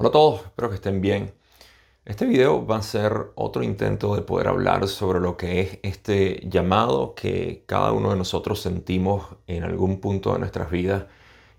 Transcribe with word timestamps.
Hola 0.00 0.10
a 0.10 0.12
todos, 0.12 0.42
espero 0.44 0.68
que 0.68 0.76
estén 0.76 1.00
bien. 1.00 1.34
Este 2.04 2.24
video 2.24 2.64
va 2.64 2.76
a 2.76 2.82
ser 2.82 3.32
otro 3.34 3.64
intento 3.64 4.14
de 4.14 4.22
poder 4.22 4.46
hablar 4.46 4.86
sobre 4.86 5.18
lo 5.18 5.36
que 5.36 5.60
es 5.60 5.80
este 5.82 6.40
llamado 6.48 7.16
que 7.16 7.64
cada 7.66 7.90
uno 7.90 8.10
de 8.10 8.16
nosotros 8.16 8.60
sentimos 8.62 9.26
en 9.48 9.64
algún 9.64 10.00
punto 10.00 10.32
de 10.32 10.38
nuestras 10.38 10.70
vidas 10.70 11.06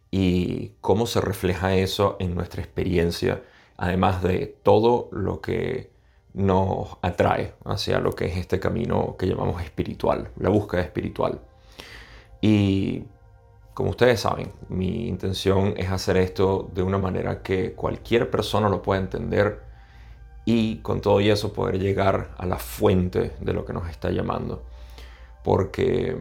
y 0.10 0.70
cómo 0.80 1.06
se 1.06 1.20
refleja 1.20 1.76
eso 1.76 2.16
en 2.22 2.34
nuestra 2.34 2.62
experiencia, 2.62 3.44
además 3.76 4.24
de 4.24 4.56
todo 4.64 5.10
lo 5.12 5.42
que 5.42 5.92
nos 6.34 6.98
atrae 7.02 7.56
hacia 7.66 8.00
lo 8.00 8.16
que 8.16 8.28
es 8.28 8.38
este 8.38 8.58
camino 8.58 9.18
que 9.20 9.28
llamamos 9.28 9.62
espiritual, 9.62 10.32
la 10.38 10.48
búsqueda 10.48 10.80
espiritual. 10.84 11.42
Y 12.40 13.04
como 13.80 13.92
ustedes 13.92 14.20
saben, 14.20 14.52
mi 14.68 15.08
intención 15.08 15.74
es 15.78 15.90
hacer 15.90 16.18
esto 16.18 16.70
de 16.74 16.84
una 16.84 16.98
manera 16.98 17.42
que 17.42 17.72
cualquier 17.76 18.30
persona 18.30 18.68
lo 18.68 18.82
pueda 18.82 19.00
entender 19.00 19.62
y 20.44 20.80
con 20.80 21.00
todo 21.00 21.22
eso 21.22 21.54
poder 21.54 21.80
llegar 21.80 22.32
a 22.38 22.46
la 22.46 22.58
fuente 22.58 23.32
de 23.40 23.54
lo 23.54 23.64
que 23.64 23.72
nos 23.72 23.88
está 23.90 24.12
llamando. 24.12 24.64
Porque 25.46 26.18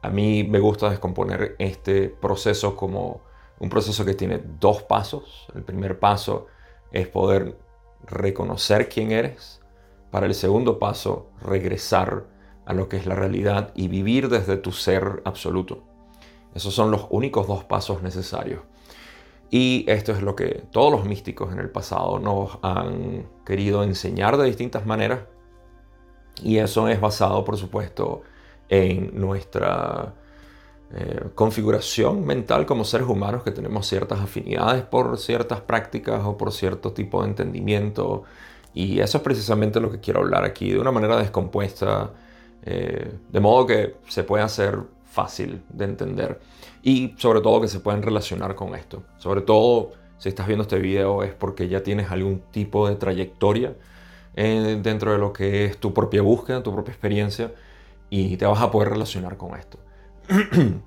a 0.00 0.08
mí 0.08 0.44
me 0.44 0.60
gusta 0.60 0.88
descomponer 0.88 1.56
este 1.58 2.08
proceso 2.08 2.74
como 2.74 3.20
un 3.58 3.68
proceso 3.68 4.02
que 4.06 4.14
tiene 4.14 4.40
dos 4.58 4.82
pasos. 4.82 5.46
El 5.54 5.62
primer 5.62 5.98
paso 5.98 6.46
es 6.90 7.06
poder 7.06 7.54
reconocer 8.06 8.88
quién 8.88 9.12
eres. 9.12 9.60
Para 10.10 10.24
el 10.24 10.32
segundo 10.32 10.78
paso, 10.78 11.26
regresar 11.42 12.24
a 12.64 12.72
lo 12.72 12.88
que 12.88 12.96
es 12.96 13.04
la 13.04 13.14
realidad 13.14 13.72
y 13.74 13.88
vivir 13.88 14.30
desde 14.30 14.56
tu 14.56 14.72
ser 14.72 15.20
absoluto. 15.26 15.93
Esos 16.54 16.74
son 16.74 16.90
los 16.90 17.06
únicos 17.10 17.46
dos 17.46 17.64
pasos 17.64 18.02
necesarios. 18.02 18.60
Y 19.50 19.84
esto 19.88 20.12
es 20.12 20.22
lo 20.22 20.34
que 20.34 20.64
todos 20.70 20.90
los 20.90 21.04
místicos 21.04 21.52
en 21.52 21.58
el 21.58 21.70
pasado 21.70 22.18
nos 22.18 22.58
han 22.62 23.26
querido 23.44 23.82
enseñar 23.84 24.36
de 24.36 24.46
distintas 24.46 24.86
maneras. 24.86 25.20
Y 26.42 26.58
eso 26.58 26.88
es 26.88 27.00
basado, 27.00 27.44
por 27.44 27.56
supuesto, 27.56 28.22
en 28.68 29.12
nuestra 29.20 30.14
eh, 30.92 31.28
configuración 31.34 32.24
mental 32.24 32.66
como 32.66 32.84
seres 32.84 33.06
humanos, 33.08 33.42
que 33.42 33.50
tenemos 33.50 33.86
ciertas 33.86 34.20
afinidades 34.20 34.82
por 34.82 35.18
ciertas 35.18 35.60
prácticas 35.60 36.24
o 36.24 36.36
por 36.36 36.52
cierto 36.52 36.92
tipo 36.92 37.22
de 37.22 37.28
entendimiento. 37.28 38.24
Y 38.74 39.00
eso 39.00 39.18
es 39.18 39.24
precisamente 39.24 39.80
lo 39.80 39.90
que 39.90 40.00
quiero 40.00 40.20
hablar 40.20 40.44
aquí, 40.44 40.70
de 40.70 40.80
una 40.80 40.90
manera 40.90 41.16
descompuesta, 41.16 42.10
eh, 42.64 43.12
de 43.28 43.40
modo 43.40 43.66
que 43.66 43.96
se 44.08 44.24
pueda 44.24 44.44
hacer 44.44 44.80
fácil 45.14 45.62
de 45.68 45.84
entender 45.84 46.40
y 46.82 47.14
sobre 47.16 47.40
todo 47.40 47.60
que 47.60 47.68
se 47.68 47.80
puedan 47.80 48.02
relacionar 48.02 48.56
con 48.56 48.74
esto. 48.74 49.04
Sobre 49.16 49.42
todo 49.42 49.92
si 50.18 50.28
estás 50.28 50.46
viendo 50.46 50.62
este 50.62 50.78
video 50.78 51.22
es 51.22 51.32
porque 51.32 51.68
ya 51.68 51.82
tienes 51.82 52.10
algún 52.10 52.40
tipo 52.50 52.88
de 52.88 52.96
trayectoria 52.96 53.76
eh, 54.34 54.80
dentro 54.82 55.12
de 55.12 55.18
lo 55.18 55.32
que 55.32 55.66
es 55.66 55.78
tu 55.78 55.94
propia 55.94 56.22
búsqueda, 56.22 56.62
tu 56.62 56.72
propia 56.72 56.92
experiencia 56.92 57.52
y 58.10 58.36
te 58.36 58.44
vas 58.44 58.60
a 58.60 58.70
poder 58.70 58.90
relacionar 58.90 59.36
con 59.36 59.56
esto. 59.56 59.78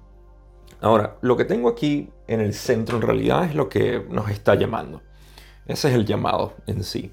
Ahora, 0.81 1.17
lo 1.21 1.37
que 1.37 1.45
tengo 1.45 1.69
aquí 1.69 2.09
en 2.27 2.41
el 2.41 2.53
centro 2.53 2.97
en 2.97 3.03
realidad 3.03 3.45
es 3.45 3.55
lo 3.55 3.69
que 3.69 4.05
nos 4.09 4.29
está 4.29 4.55
llamando. 4.55 5.01
Ese 5.65 5.89
es 5.89 5.95
el 5.95 6.05
llamado 6.05 6.53
en 6.67 6.83
sí. 6.83 7.11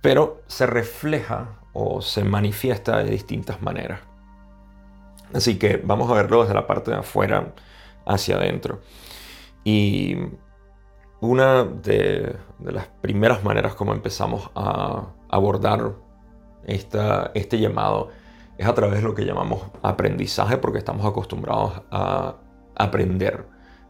Pero 0.00 0.42
se 0.46 0.66
refleja 0.66 1.60
o 1.72 2.00
se 2.00 2.24
manifiesta 2.24 3.02
de 3.02 3.10
distintas 3.10 3.60
maneras. 3.60 4.00
Así 5.36 5.58
que 5.58 5.76
vamos 5.76 6.10
a 6.10 6.14
verlo 6.14 6.40
desde 6.40 6.54
la 6.54 6.66
parte 6.66 6.90
de 6.90 6.96
afuera 6.96 7.52
hacia 8.06 8.36
adentro. 8.36 8.80
Y 9.64 10.16
una 11.20 11.64
de, 11.64 12.36
las 12.60 12.86
primeras 13.02 13.44
maneras 13.44 13.74
como 13.74 13.92
empezamos 13.92 14.50
a 14.54 15.08
abordar 15.28 15.92
esta, 16.64 17.32
este 17.34 17.58
llamado 17.58 18.08
es 18.56 18.66
a 18.66 18.74
través 18.74 18.96
de 18.96 19.02
lo 19.02 19.14
que 19.14 19.26
llamamos 19.26 19.60
aprendizaje, 19.82 20.56
porque 20.56 20.78
estamos 20.78 21.04
acostumbrados 21.04 21.82
a 21.90 22.36
aprender, 22.74 23.44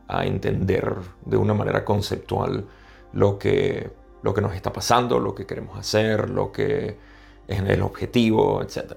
a 0.08 0.26
entender 0.26 0.96
de 1.24 1.36
una 1.36 1.54
manera 1.54 1.84
conceptual 1.84 2.66
lo 3.12 3.38
que, 3.38 3.92
lo 4.22 4.34
que 4.34 4.40
nos 4.40 4.52
está 4.52 4.72
pasando, 4.72 5.20
lo 5.20 5.36
que 5.36 5.46
queremos 5.46 5.78
hacer, 5.78 6.28
lo 6.28 6.50
que 6.50 6.98
es 7.46 7.60
el 7.60 7.82
objetivo, 7.82 8.62
etc. 8.62 8.94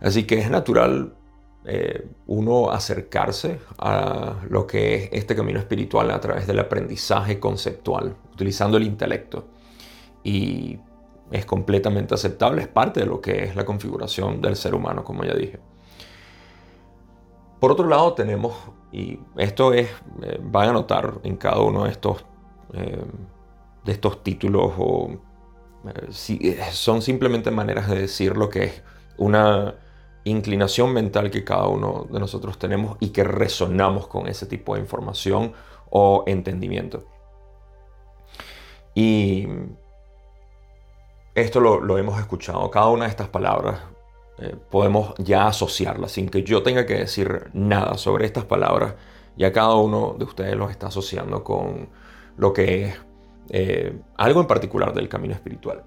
Así 0.00 0.26
que 0.26 0.38
es 0.38 0.50
natural 0.50 1.14
eh, 1.66 2.06
uno 2.26 2.70
acercarse 2.70 3.58
a 3.78 4.42
lo 4.50 4.66
que 4.66 4.94
es 4.96 5.08
este 5.12 5.34
camino 5.34 5.58
espiritual 5.58 6.10
a 6.10 6.20
través 6.20 6.46
del 6.46 6.58
aprendizaje 6.58 7.40
conceptual, 7.40 8.16
utilizando 8.32 8.76
el 8.76 8.82
intelecto. 8.82 9.46
Y 10.22 10.78
es 11.30 11.46
completamente 11.46 12.14
aceptable, 12.14 12.62
es 12.62 12.68
parte 12.68 13.00
de 13.00 13.06
lo 13.06 13.20
que 13.20 13.44
es 13.44 13.56
la 13.56 13.64
configuración 13.64 14.42
del 14.42 14.56
ser 14.56 14.74
humano, 14.74 15.04
como 15.04 15.24
ya 15.24 15.34
dije. 15.34 15.58
Por 17.60 17.72
otro 17.72 17.88
lado 17.88 18.12
tenemos, 18.12 18.54
y 18.92 19.18
esto 19.38 19.72
es, 19.72 19.88
eh, 20.22 20.38
van 20.42 20.68
a 20.68 20.72
notar 20.72 21.14
en 21.22 21.36
cada 21.36 21.60
uno 21.60 21.84
de 21.84 21.92
estos, 21.92 22.26
eh, 22.74 23.04
de 23.84 23.92
estos 23.92 24.22
títulos, 24.22 24.72
o 24.76 25.18
si, 26.10 26.56
son 26.72 27.00
simplemente 27.00 27.50
maneras 27.50 27.88
de 27.88 28.00
decir 28.00 28.36
lo 28.36 28.50
que 28.50 28.64
es 28.64 28.82
una 29.16 29.76
inclinación 30.24 30.92
mental 30.92 31.30
que 31.30 31.44
cada 31.44 31.68
uno 31.68 32.06
de 32.10 32.18
nosotros 32.18 32.58
tenemos 32.58 32.96
y 33.00 33.10
que 33.10 33.24
resonamos 33.24 34.06
con 34.06 34.26
ese 34.26 34.46
tipo 34.46 34.74
de 34.74 34.80
información 34.80 35.52
o 35.90 36.24
entendimiento. 36.26 37.04
Y 38.94 39.46
esto 41.34 41.60
lo, 41.60 41.98
hemos 41.98 42.18
escuchado, 42.18 42.70
cada 42.70 42.88
una 42.88 43.04
de 43.04 43.10
estas 43.10 43.28
palabras 43.28 43.80
eh, 44.38 44.56
podemos 44.70 45.14
ya 45.18 45.46
asociarlas 45.46 46.12
sin 46.12 46.28
que 46.28 46.42
yo 46.42 46.62
tenga 46.62 46.86
que 46.86 46.94
decir 46.94 47.50
nada 47.52 47.98
sobre 47.98 48.26
estas 48.26 48.44
palabras. 48.44 48.94
Ya 49.36 49.52
cada 49.52 49.74
uno 49.74 50.14
de 50.16 50.24
ustedes 50.24 50.56
los 50.56 50.70
está 50.70 50.88
asociando 50.88 51.42
con 51.42 51.88
lo 52.36 52.52
que 52.52 52.84
es 52.84 53.00
eh, 53.50 53.98
algo 54.16 54.40
en 54.40 54.46
particular 54.46 54.94
del 54.94 55.08
camino 55.08 55.34
espiritual. 55.34 55.82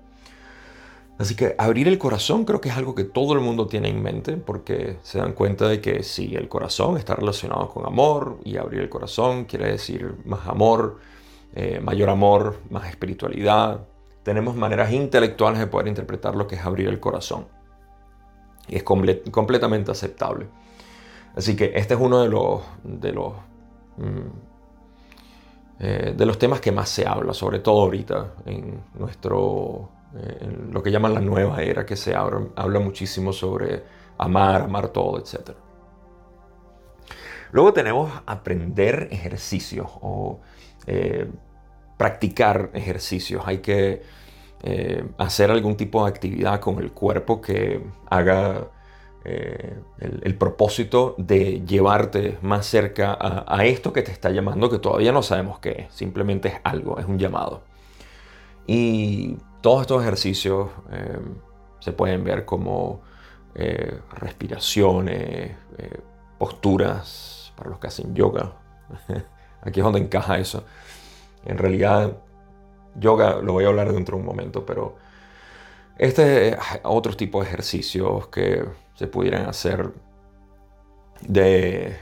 Así 1.17 1.35
que 1.35 1.55
abrir 1.57 1.87
el 1.87 1.97
corazón 1.97 2.45
creo 2.45 2.61
que 2.61 2.69
es 2.69 2.77
algo 2.77 2.93
que 2.93 3.03
todo 3.03 3.33
el 3.33 3.39
mundo 3.39 3.65
tiene 3.65 3.89
en 3.89 4.03
mente 4.03 4.37
porque 4.37 4.99
se 5.01 5.17
dan 5.17 5.33
cuenta 5.33 5.67
de 5.67 5.81
que 5.81 6.03
si 6.03 6.35
el 6.35 6.47
corazón 6.47 6.97
está 6.97 7.15
relacionado 7.15 7.69
con 7.69 7.87
amor 7.87 8.37
y 8.43 8.57
abrir 8.57 8.81
el 8.81 8.89
corazón 8.89 9.45
quiere 9.45 9.71
decir 9.71 10.15
más 10.25 10.47
amor, 10.47 10.99
eh, 11.55 11.79
mayor 11.79 12.09
amor, 12.09 12.59
más 12.69 12.87
espiritualidad. 12.87 13.79
Tenemos 14.21 14.55
maneras 14.55 14.91
intelectuales 14.91 15.59
de 15.59 15.65
poder 15.65 15.87
interpretar 15.87 16.35
lo 16.35 16.45
que 16.45 16.55
es 16.55 16.63
abrir 16.63 16.87
el 16.87 16.99
corazón. 16.99 17.47
Y 18.67 18.75
es 18.75 18.83
completamente 18.83 19.89
aceptable. 19.89 20.47
Así 21.35 21.55
que 21.55 21.71
este 21.75 21.95
es 21.95 21.99
uno 21.99 22.21
de 22.21 22.29
los, 22.29 22.61
de 22.83 23.11
los, 23.11 23.33
mm, 23.97 24.27
eh, 25.79 26.13
de 26.15 26.25
los 26.25 26.37
temas 26.37 26.61
que 26.61 26.71
más 26.71 26.89
se 26.89 27.07
habla, 27.07 27.33
sobre 27.33 27.59
todo 27.59 27.81
ahorita 27.81 28.33
en 28.45 28.81
nuestro 28.99 29.89
eh, 30.15 30.57
lo 30.71 30.81
que 30.81 30.91
llaman 30.91 31.13
la 31.13 31.21
nueva 31.21 31.61
era, 31.61 31.85
que 31.85 31.95
se 31.95 32.15
habla, 32.15 32.79
muchísimo 32.79 33.33
sobre 33.33 33.83
amar, 34.17 34.63
amar 34.63 34.89
todo, 34.89 35.19
etc. 35.19 35.51
Luego 37.51 37.73
tenemos 37.73 38.11
aprender 38.25 39.09
ejercicios 39.11 39.87
o 40.01 40.39
eh, 40.85 41.29
practicar 41.97 42.69
ejercicios. 42.73 43.43
Hay 43.45 43.59
que 43.59 44.01
eh, 44.63 45.05
hacer 45.17 45.51
algún 45.51 45.75
tipo 45.75 46.03
de 46.03 46.09
actividad 46.09 46.59
con 46.59 46.79
el 46.79 46.91
cuerpo 46.91 47.41
que 47.41 47.83
haga 48.09 48.71
el, 49.99 50.37
propósito 50.37 51.13
de 51.17 51.61
llevarte 51.65 52.37
más 52.41 52.65
cerca 52.65 53.11
a, 53.11 53.43
a, 53.57 53.65
esto 53.65 53.91
que 53.91 54.01
te 54.01 54.13
está 54.13 54.29
llamando, 54.29 54.69
que 54.69 54.79
todavía 54.79 55.11
no 55.11 55.21
sabemos 55.21 55.59
qué 55.59 55.87
es, 55.89 55.93
simplemente 55.93 56.47
es 56.47 56.55
algo, 56.63 56.97
es 56.97 57.05
un 57.05 57.19
llamado. 57.19 57.63
Y 58.67 59.35
todos 59.61 59.81
estos 59.81 60.01
ejercicios 60.01 60.69
eh, 60.91 61.19
se 61.79 61.91
pueden 61.91 62.23
ver 62.23 62.45
como 62.45 63.01
eh, 63.55 63.99
respiraciones, 64.11 65.55
eh, 65.77 65.99
posturas 66.37 67.53
para 67.55 67.71
los 67.71 67.79
que 67.79 67.87
hacen 67.87 68.13
yoga. 68.15 68.53
Aquí 69.61 69.79
es 69.79 69.83
donde 69.83 69.99
encaja 69.99 70.37
eso. 70.37 70.63
En 71.45 71.57
realidad, 71.57 72.17
yoga 72.95 73.41
lo 73.41 73.53
voy 73.53 73.65
a 73.65 73.67
hablar 73.67 73.91
dentro 73.91 74.15
de 74.15 74.21
un 74.21 74.27
momento, 74.27 74.65
pero 74.65 74.95
este 75.97 76.49
es 76.49 76.57
otro 76.83 77.15
tipo 77.15 77.41
de 77.41 77.47
ejercicios 77.47 78.27
que 78.27 78.63
se 78.93 79.07
pudieran 79.07 79.47
hacer 79.47 79.91
de 81.21 81.97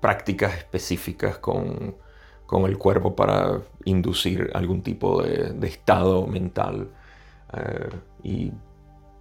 prácticas 0.00 0.56
específicas 0.56 1.38
con 1.38 1.94
con 2.50 2.64
el 2.64 2.78
cuerpo 2.78 3.14
para 3.14 3.60
inducir 3.84 4.50
algún 4.54 4.82
tipo 4.82 5.22
de, 5.22 5.54
estado 5.68 6.26
mental. 6.26 6.88
Eh, 7.56 7.88
y 8.24 8.52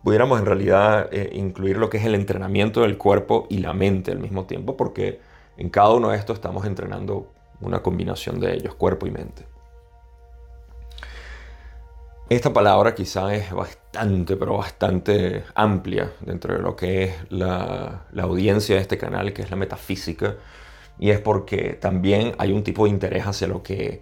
pudiéramos 0.04 0.40
en 0.40 0.48
realidad 0.48 1.10
eh, 1.12 1.30
incluir 1.34 1.78
lo 1.78 1.92
que 1.92 1.98
es 1.98 2.06
el 2.06 2.16
entrenamiento 2.16 2.82
del 2.82 2.98
cuerpo 2.98 3.46
y 3.48 3.60
la 3.60 3.72
mente 3.74 4.12
al 4.12 4.18
mismo 4.18 4.46
tiempo, 4.46 4.76
porque 4.76 5.20
en 5.58 5.70
cada 5.70 5.92
uno 5.92 6.10
de 6.10 6.18
estos 6.18 6.38
estamos 6.38 6.66
entrenando 6.66 7.32
una 7.62 7.84
combinación 7.84 8.40
de 8.40 8.56
ellos, 8.56 8.74
cuerpo 8.74 9.06
y 9.06 9.12
mente. 9.12 9.46
Esta 12.30 12.52
palabra 12.52 12.96
quizá 12.96 13.36
es 13.36 13.52
bastante, 13.52 14.38
pero 14.38 14.58
bastante 14.58 15.44
amplia 15.54 16.14
dentro 16.22 16.56
de 16.56 16.64
lo 16.64 16.76
que 16.76 17.04
es 17.04 17.14
la, 17.30 18.08
audiencia 18.20 18.76
de 18.76 18.82
este 18.82 18.98
canal, 18.98 19.34
que 19.34 19.44
es 19.44 19.52
la 19.52 19.56
metafísica. 19.56 20.36
Y 21.00 21.12
es 21.12 21.20
porque 21.20 21.78
también 21.80 22.34
hay 22.38 22.52
un 22.52 22.64
tipo 22.64 22.84
de 22.84 22.92
interés 22.92 23.26
hacia 23.26 23.48
lo 23.48 23.64
que 23.64 24.02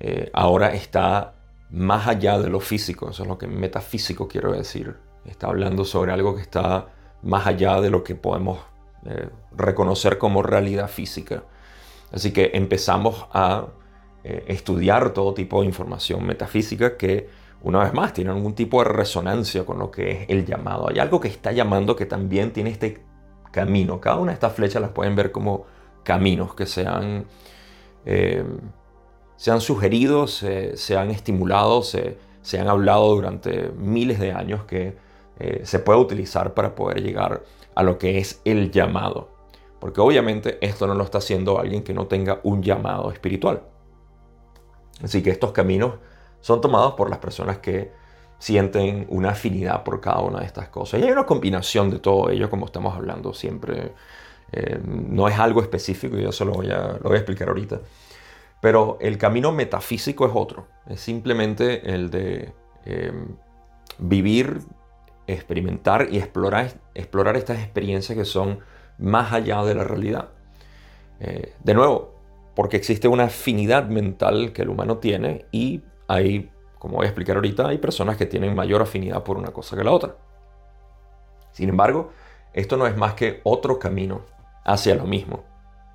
eh, 0.00 0.30
ahora 0.32 0.74
está 0.74 1.34
más 1.70 2.08
allá 2.08 2.38
de 2.38 2.50
lo 2.50 2.60
físico. 2.60 3.10
Eso 3.10 3.22
es 3.22 3.28
lo 3.28 3.38
que 3.38 3.46
metafísico 3.46 4.28
quiero 4.28 4.52
decir. 4.52 4.96
Está 5.24 5.46
hablando 5.46 5.84
sobre 5.84 6.12
algo 6.12 6.34
que 6.34 6.42
está 6.42 6.88
más 7.22 7.46
allá 7.46 7.80
de 7.80 7.90
lo 7.90 8.02
que 8.02 8.16
podemos 8.16 8.58
eh, 9.06 9.28
reconocer 9.52 10.18
como 10.18 10.42
realidad 10.42 10.88
física. 10.88 11.44
Así 12.12 12.32
que 12.32 12.50
empezamos 12.54 13.26
a 13.32 13.68
eh, 14.24 14.44
estudiar 14.48 15.10
todo 15.10 15.34
tipo 15.34 15.60
de 15.60 15.66
información 15.66 16.26
metafísica 16.26 16.96
que 16.96 17.28
una 17.62 17.84
vez 17.84 17.94
más, 17.94 18.12
tiene 18.12 18.30
algún 18.30 18.54
tipo 18.54 18.82
de 18.82 18.90
resonancia 18.90 19.64
con 19.64 19.78
lo 19.78 19.90
que 19.90 20.10
es 20.10 20.28
el 20.28 20.44
llamado. 20.44 20.88
Hay 20.88 20.98
algo 20.98 21.20
que 21.20 21.28
está 21.28 21.52
llamando 21.52 21.94
que 21.94 22.06
también 22.06 22.52
tiene 22.52 22.70
este 22.70 23.04
camino. 23.52 24.00
Cada 24.00 24.16
una 24.16 24.32
de 24.32 24.34
estas 24.34 24.52
flechas 24.52 24.82
las 24.82 24.90
pueden 24.90 25.14
ver 25.14 25.30
como 25.30 25.64
caminos 26.02 26.54
que 26.54 26.66
se 26.66 26.86
han, 26.86 27.26
eh, 28.04 28.44
se 29.36 29.50
han 29.50 29.60
sugerido, 29.60 30.26
se, 30.26 30.74
han 30.96 31.10
estimulado, 31.10 31.82
se, 31.82 32.18
se, 32.42 32.60
han 32.60 32.68
hablado 32.68 33.14
durante 33.14 33.70
miles 33.70 34.18
de 34.18 34.32
años 34.32 34.64
que 34.64 34.96
eh, 35.38 35.62
se 35.64 35.78
puede 35.78 35.98
utilizar 35.98 36.54
para 36.54 36.74
poder 36.74 37.02
llegar 37.02 37.42
a 37.74 37.82
lo 37.82 37.98
que 37.98 38.18
es 38.18 38.40
el 38.44 38.70
llamado. 38.70 39.30
Porque 39.80 40.00
obviamente 40.00 40.58
esto 40.60 40.86
no 40.86 40.94
lo 40.94 41.02
está 41.02 41.18
haciendo 41.18 41.58
alguien 41.58 41.82
que 41.82 41.92
no 41.92 42.06
tenga 42.06 42.40
un 42.44 42.62
llamado 42.62 43.10
espiritual. 43.10 43.62
Así 45.02 45.22
que 45.22 45.30
estos 45.30 45.52
caminos 45.52 45.94
son 46.40 46.60
tomados 46.60 46.94
por 46.94 47.10
las 47.10 47.18
personas 47.18 47.58
que 47.58 47.90
sienten 48.38 49.06
una 49.08 49.30
afinidad 49.30 49.82
por 49.84 50.00
cada 50.00 50.20
una 50.20 50.40
de 50.40 50.46
estas 50.46 50.68
cosas. 50.68 51.00
Y 51.00 51.04
hay 51.04 51.10
una 51.10 51.26
combinación 51.26 51.90
de 51.90 51.98
todo 51.98 52.30
ello, 52.30 52.50
como 52.50 52.66
estamos 52.66 52.94
hablando 52.94 53.32
siempre. 53.32 53.92
Eh, 54.52 54.80
no 54.84 55.28
es 55.28 55.38
algo 55.38 55.62
específico, 55.62 56.16
yo 56.16 56.30
se 56.30 56.44
lo 56.44 56.52
voy, 56.52 56.70
a, 56.70 56.98
lo 57.02 57.08
voy 57.08 57.16
explicar 57.16 57.48
ahorita. 57.48 57.80
Pero 58.60 58.98
el 59.00 59.18
camino 59.18 59.50
metafísico 59.50 60.26
es 60.26 60.32
otro. 60.34 60.68
Es 60.86 61.00
simplemente 61.00 61.94
el 61.94 62.10
de 62.10 62.52
em, 62.84 63.36
vivir, 63.98 64.60
experimentar 65.26 66.08
y 66.10 66.18
explorar, 66.18 66.72
explorar 66.94 67.36
estas 67.36 67.58
experiencias 67.58 68.16
que 68.16 68.24
son 68.24 68.60
más 68.98 69.32
allá 69.32 69.64
de 69.64 69.74
la 69.74 69.84
realidad. 69.84 70.28
Eh, 71.18 71.54
de 71.62 71.74
nuevo, 71.74 72.14
porque 72.54 72.76
existe 72.76 73.08
una 73.08 73.24
afinidad 73.24 73.88
mental 73.88 74.52
que 74.52 74.62
el 74.62 74.68
humano 74.68 74.98
tiene 74.98 75.46
y 75.50 75.82
hay, 76.06 76.50
como 76.78 76.96
voy 76.96 77.06
a 77.06 77.08
explicar 77.08 77.36
ahorita, 77.36 77.68
hay 77.68 77.78
personas 77.78 78.16
que 78.16 78.26
tienen 78.26 78.54
mayor 78.54 78.82
afinidad 78.82 79.24
por 79.24 79.38
una 79.38 79.50
cosa 79.50 79.76
que 79.76 79.84
la 79.84 79.92
otra. 79.92 80.16
Sin 81.52 81.68
embargo, 81.68 82.10
esto 82.52 82.76
no 82.76 82.86
es 82.86 82.96
más 82.96 83.14
que 83.14 83.40
otro 83.44 83.78
camino 83.78 84.22
hacia 84.64 84.94
lo 84.94 85.04
mismo, 85.04 85.44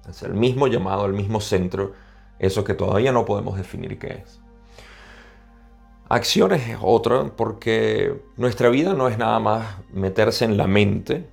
hacia 0.06 0.28
el 0.28 0.34
mismo 0.34 0.68
llamado, 0.68 1.06
el 1.06 1.14
mismo 1.14 1.40
centro, 1.40 1.94
eso 2.40 2.64
que 2.64 2.74
todavía 2.74 3.12
no 3.12 3.26
podemos 3.26 3.58
definir 3.58 3.98
qué 3.98 4.24
es. 4.24 4.42
Acciones 6.10 6.68
es 6.70 6.78
otra 6.82 7.36
porque 7.36 8.22
nuestra 8.38 8.70
vida 8.70 8.94
no 8.94 9.10
es 9.10 9.18
nada 9.18 9.40
más 9.40 9.78
meterse 9.92 10.46
en 10.46 10.56
la 10.56 10.68
mente 10.68 11.30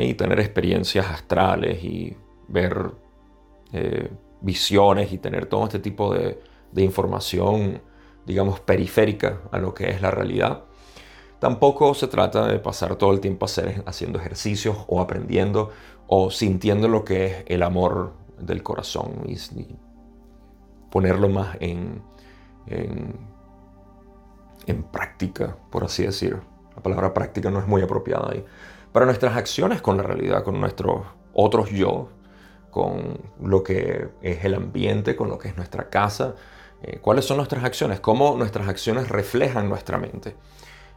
y 0.00 0.14
tener 0.14 0.38
experiencias 0.38 1.06
astrales 1.06 1.82
y 1.82 2.16
ver 2.48 2.92
eh, 3.72 4.10
visiones 4.40 5.12
y 5.12 5.18
tener 5.18 5.46
todo 5.46 5.64
este 5.64 5.80
tipo 5.80 6.14
de, 6.14 6.40
de 6.70 6.82
información, 6.82 7.82
digamos, 8.24 8.60
periférica 8.60 9.40
a 9.50 9.58
lo 9.58 9.74
que 9.74 9.90
es 9.90 10.00
la 10.00 10.12
realidad. 10.12 10.62
Tampoco 11.40 11.92
se 11.94 12.06
trata 12.06 12.46
de 12.46 12.58
pasar 12.58 12.96
todo 12.96 13.12
el 13.12 13.20
tiempo 13.20 13.46
haciendo 13.84 14.18
ejercicios 14.18 14.76
o 14.86 15.00
aprendiendo 15.00 15.70
o 16.06 16.30
sintiendo 16.30 16.88
lo 16.88 17.04
que 17.04 17.26
es 17.26 17.44
el 17.46 17.62
amor 17.62 18.14
del 18.38 18.62
corazón 18.62 19.24
y, 19.26 19.36
ponerlo 20.90 21.28
más 21.28 21.56
en, 21.60 22.02
en, 22.66 23.24
práctica, 24.84 25.56
por 25.70 25.84
así 25.84 26.04
decir. 26.04 26.40
La 26.74 26.82
palabra 26.82 27.12
práctica 27.12 27.50
no 27.50 27.58
es 27.58 27.66
muy 27.66 27.82
apropiada 27.82 28.30
ahí. 28.32 28.44
Para 28.92 29.06
nuestras 29.06 29.36
acciones 29.36 29.82
con 29.82 29.96
la 29.96 30.02
realidad, 30.02 30.44
con 30.44 30.60
nuestros 30.60 31.02
otros 31.32 31.70
yo, 31.70 32.10
con 32.70 33.18
lo 33.42 33.62
que 33.62 34.08
es 34.22 34.44
el 34.44 34.54
ambiente, 34.54 35.16
con 35.16 35.28
lo 35.28 35.38
que 35.38 35.48
es 35.48 35.56
nuestra 35.56 35.88
casa, 35.88 36.34
eh, 36.82 36.98
cuáles 37.00 37.24
son 37.24 37.38
nuestras 37.38 37.64
acciones, 37.64 38.00
cómo 38.00 38.36
nuestras 38.36 38.68
acciones 38.68 39.08
reflejan 39.08 39.68
nuestra 39.68 39.98
mente. 39.98 40.36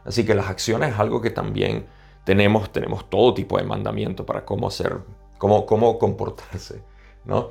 Así 0.04 0.24
que 0.24 0.34
las 0.34 0.48
acciones 0.48 0.92
es 0.92 0.98
algo 0.98 1.20
que 1.20 1.30
también 1.30 1.86
tenemos, 2.30 2.70
tenemos 2.70 3.10
todo 3.10 3.34
tipo 3.34 3.58
de 3.58 3.64
mandamiento 3.64 4.24
para 4.24 4.44
cómo 4.44 4.68
hacer, 4.68 4.98
cómo, 5.36 5.66
cómo 5.66 5.98
comportarse, 5.98 6.80
¿no? 7.24 7.48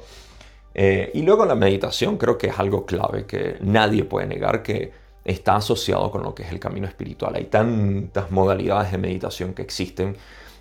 Eh, 0.74 1.12
y 1.14 1.22
luego 1.24 1.44
la 1.44 1.56
meditación 1.56 2.16
creo 2.16 2.38
que 2.38 2.48
es 2.48 2.58
algo 2.58 2.86
clave 2.86 3.26
que 3.26 3.58
nadie 3.60 4.06
puede 4.06 4.28
negar 4.28 4.64
que 4.64 4.94
está 5.26 5.58
asociado 5.58 6.10
con 6.12 6.24
lo 6.24 6.34
que 6.34 6.44
es 6.44 6.54
el 6.54 6.62
camino 6.62 6.88
espiritual. 6.88 7.36
Hay 7.36 7.48
tantas 7.48 8.32
modalidades 8.32 8.94
de 8.94 9.00
meditación 9.00 9.54
que 9.54 9.64
existen. 9.64 10.16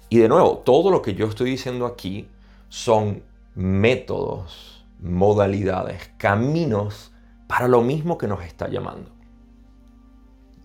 Y 0.08 0.18
de 0.18 0.28
nuevo, 0.28 0.62
todo 0.64 0.90
lo 0.90 1.00
que 1.00 1.14
yo 1.14 1.26
estoy 1.26 1.50
diciendo 1.50 1.86
aquí 1.86 2.26
son 2.68 3.22
métodos, 3.54 4.84
modalidades, 4.98 6.10
caminos 6.18 7.12
para 7.46 7.68
lo 7.68 7.82
mismo 7.82 8.18
que 8.18 8.26
nos 8.26 8.42
está 8.42 8.66
llamando. 8.66 9.12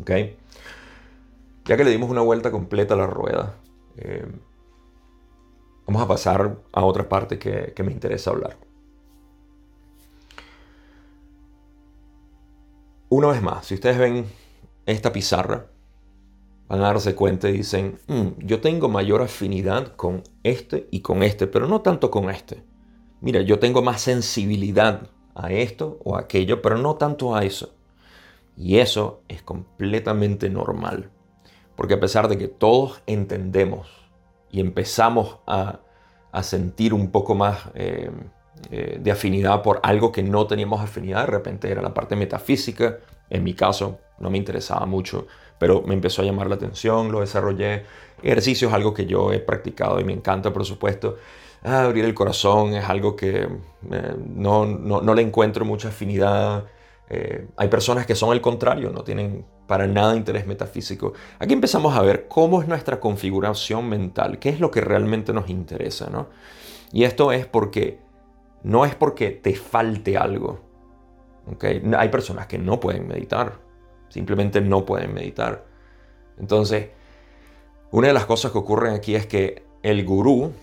¿Ok? 0.02 0.10
Ya 1.66 1.78
que 1.78 1.84
le 1.84 1.92
dimos 1.92 2.10
una 2.10 2.22
vuelta 2.22 2.52
completa 2.52 2.94
a 2.94 2.98
la 2.98 3.08
rueda, 3.08 3.56
eh, 3.98 4.26
vamos 5.86 6.02
a 6.02 6.08
pasar 6.08 6.58
a 6.72 6.84
otra 6.84 7.08
parte 7.08 7.40
que, 7.40 7.84
me 7.84 7.92
interesa 7.92 8.32
hablar. 8.32 8.58
Una 13.10 13.28
vez 13.28 13.42
más, 13.42 13.66
si 13.66 13.76
ustedes 13.76 13.98
ven 13.98 14.26
esta 14.86 15.14
pizarra, 15.14 15.68
van 16.68 16.80
a 16.80 16.88
darse 16.88 17.16
cuenta 17.16 17.50
y 17.50 17.54
dicen, 17.54 18.00
mm, 18.08 18.46
yo 18.46 18.60
tengo 18.60 18.90
mayor 18.90 19.22
afinidad 19.22 19.96
con 19.96 20.24
este 20.44 20.88
y 20.92 21.02
con 21.02 21.24
este, 21.24 21.48
pero 21.48 21.68
no 21.68 21.82
tanto 21.82 22.12
con 22.12 22.30
este. 22.30 22.64
Mira, 23.22 23.42
yo 23.42 23.60
tengo 23.60 23.82
más 23.82 24.02
sensibilidad 24.02 25.10
a 25.36 25.52
esto 25.52 26.00
o 26.04 26.18
aquello, 26.18 26.62
pero 26.62 26.78
no 26.78 26.96
tanto 26.96 27.36
a 27.36 27.46
eso. 27.46 27.74
Y 28.58 28.80
eso 28.80 29.22
es 29.30 29.42
completamente 29.42 30.50
normal. 30.50 31.13
Porque 31.84 31.96
a 31.96 32.00
pesar 32.00 32.30
de 32.30 32.38
que 32.38 32.48
todos 32.48 33.02
entendemos 33.08 33.90
y 34.50 34.62
empezamos 34.62 35.40
a, 35.46 35.82
sentir 36.42 36.94
un 36.94 37.12
poco 37.12 37.36
más 37.36 37.60
eh, 37.76 38.10
eh, 38.72 39.00
de 39.02 39.12
afinidad 39.12 39.62
por 39.62 39.82
algo 39.84 40.10
que 40.10 40.24
no 40.24 40.48
teníamos 40.48 40.80
afinidad, 40.80 41.26
de 41.26 41.32
repente 41.34 41.70
era 41.70 41.82
la 41.82 41.94
parte 41.94 42.16
metafísica, 42.16 43.00
en 43.30 43.44
mi 43.44 43.54
caso 43.54 44.00
no 44.20 44.30
me 44.30 44.38
interesaba 44.38 44.86
mucho, 44.86 45.28
pero 45.60 45.82
me 45.82 45.94
empezó 45.94 46.22
a 46.22 46.26
llamar 46.26 46.48
la 46.48 46.56
atención, 46.56 47.12
lo 47.12 47.20
desarrollé. 47.20 47.84
Ejercicio 48.22 48.70
es 48.70 48.74
algo 48.74 48.94
que 48.94 49.06
yo 49.06 49.34
he 49.34 49.40
practicado 49.40 50.00
y 50.00 50.06
me 50.06 50.14
encanta, 50.14 50.54
por 50.54 50.64
supuesto. 50.64 51.18
Ah, 51.64 51.84
abrir 51.84 52.06
el 52.06 52.14
corazón 52.14 52.76
es 52.76 52.86
algo 52.86 53.18
que 53.18 53.42
eh, 53.92 54.16
no, 54.26 54.66
no, 54.66 55.14
le 55.14 55.22
encuentro 55.22 55.66
mucha 55.66 55.90
afinidad. 55.90 56.64
Eh, 57.10 57.48
hay 57.58 57.68
personas 57.68 58.06
que 58.06 58.16
son 58.16 58.34
el 58.34 58.42
contrario, 58.42 58.90
no 58.90 59.04
tienen 59.04 59.46
para 59.68 59.88
nada 59.88 60.16
interés 60.16 60.48
metafísico. 60.48 61.14
Aquí 61.40 61.54
empezamos 61.54 61.96
a 61.96 62.02
ver 62.02 62.28
cómo 62.28 62.62
es 62.62 62.68
nuestra 62.68 63.00
configuración 63.00 63.90
mental, 63.90 64.40
qué 64.40 64.50
es 64.50 64.60
lo 64.60 64.72
que 64.72 64.82
realmente 64.82 65.34
nos 65.34 65.50
interesa, 65.50 66.10
¿no? 66.10 66.28
Y 66.92 67.04
esto 67.04 67.32
es 67.32 67.46
porque 67.46 68.00
no 68.64 68.86
es 68.86 68.96
porque 68.96 69.32
te 69.32 69.56
falte 69.56 70.18
algo. 70.18 70.62
Hay 71.98 72.10
personas 72.10 72.48
que 72.48 72.58
no 72.58 72.80
pueden 72.80 73.08
meditar, 73.08 73.60
simplemente 74.10 74.62
no 74.62 74.86
pueden 74.86 75.14
meditar. 75.14 75.66
Entonces, 76.40 76.90
una 77.92 78.08
de 78.08 78.14
las 78.14 78.26
cosas 78.26 78.52
que 78.52 78.58
ocurren 78.58 78.94
aquí 78.94 79.16
es 79.16 79.28
que 79.28 79.64
el 79.84 80.06
gurú, 80.06 80.54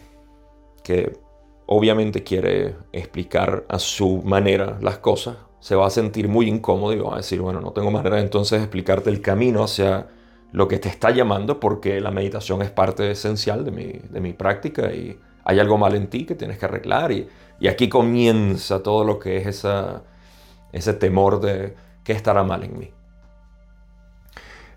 que 0.82 1.18
obviamente 1.66 2.24
quiere 2.24 2.74
explicar 2.92 3.64
a 3.68 3.78
su 3.78 4.22
manera 4.22 4.78
las 4.80 4.98
cosas, 4.98 5.36
se 5.60 5.74
va 5.74 5.86
a 5.86 5.90
sentir 5.90 6.28
muy 6.28 6.48
incómodo 6.48 6.92
y 6.92 6.98
va 6.98 7.14
a 7.14 7.16
decir, 7.18 7.40
bueno, 7.40 7.60
no 7.60 7.72
tengo 7.72 7.90
manera 7.90 8.20
entonces 8.20 8.58
de 8.58 8.64
explicarte 8.64 9.10
el 9.10 9.20
camino 9.20 9.62
hacia 9.62 10.08
lo 10.52 10.66
que 10.68 10.78
te 10.78 10.88
está 10.88 11.10
llamando 11.10 11.60
porque 11.60 12.00
la 12.00 12.10
meditación 12.10 12.62
es 12.62 12.70
parte 12.70 13.10
esencial 13.10 13.64
de 13.64 13.70
mi, 13.70 13.84
de 13.86 14.20
mi 14.20 14.32
práctica 14.32 14.92
y 14.92 15.18
hay 15.44 15.58
algo 15.60 15.78
mal 15.78 15.94
en 15.94 16.08
ti 16.08 16.24
que 16.26 16.34
tienes 16.34 16.58
que 16.58 16.66
arreglar 16.66 17.12
y, 17.12 17.28
y 17.60 17.68
aquí 17.68 17.88
comienza 17.88 18.82
todo 18.82 19.04
lo 19.04 19.18
que 19.18 19.36
es 19.36 19.46
esa, 19.46 20.02
ese 20.72 20.94
temor 20.94 21.40
de 21.40 21.74
qué 22.04 22.12
estará 22.12 22.42
mal 22.42 22.64
en 22.64 22.78
mí. 22.78 22.90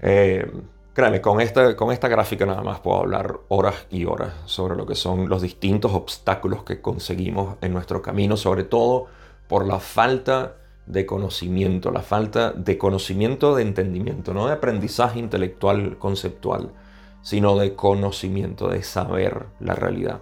Eh, 0.02 0.52
Créanme, 0.94 1.22
con 1.22 1.42
esta, 1.42 1.76
con 1.76 1.92
esta 1.92 2.08
gráfica 2.08 2.46
nada 2.46 2.62
más 2.62 2.80
puedo 2.80 3.00
hablar 3.00 3.40
horas 3.48 3.88
y 3.90 4.06
horas 4.06 4.34
sobre 4.46 4.76
lo 4.76 4.86
que 4.86 4.94
son 4.94 5.28
los 5.28 5.42
distintos 5.42 5.92
obstáculos 5.94 6.64
que 6.64 6.82
conseguimos 6.82 7.56
en 7.62 7.74
nuestro 7.74 8.04
camino, 8.04 8.38
sobre 8.38 8.64
todo 8.64 9.08
por 9.48 9.66
la 9.66 9.80
falta 9.80 10.58
de 10.86 11.06
conocimiento, 11.06 11.92
la 11.92 12.02
falta 12.02 12.52
de 12.52 12.78
conocimiento 12.78 13.56
de 13.56 13.64
entendimiento, 13.64 14.34
no 14.34 14.48
de 14.48 14.54
aprendizaje 14.54 15.20
intelectual 15.20 15.98
conceptual, 15.98 16.72
sino 17.22 17.58
de 17.58 17.76
conocimiento, 17.76 18.68
de 18.68 18.84
saber 18.84 19.46
la 19.60 19.76
realidad. 19.76 20.22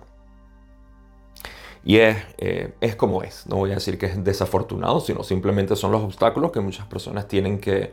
Y 1.83 1.97
es, 1.97 2.17
eh, 2.37 2.75
es 2.79 2.95
como 2.95 3.23
es, 3.23 3.47
no 3.47 3.57
voy 3.57 3.71
a 3.71 3.75
decir 3.75 3.97
que 3.97 4.05
es 4.05 4.23
desafortunado, 4.23 4.99
sino 4.99 5.23
simplemente 5.23 5.75
son 5.75 5.91
los 5.91 6.03
obstáculos 6.03 6.51
que 6.51 6.59
muchas 6.59 6.85
personas 6.85 7.27
tienen 7.27 7.59
que, 7.59 7.91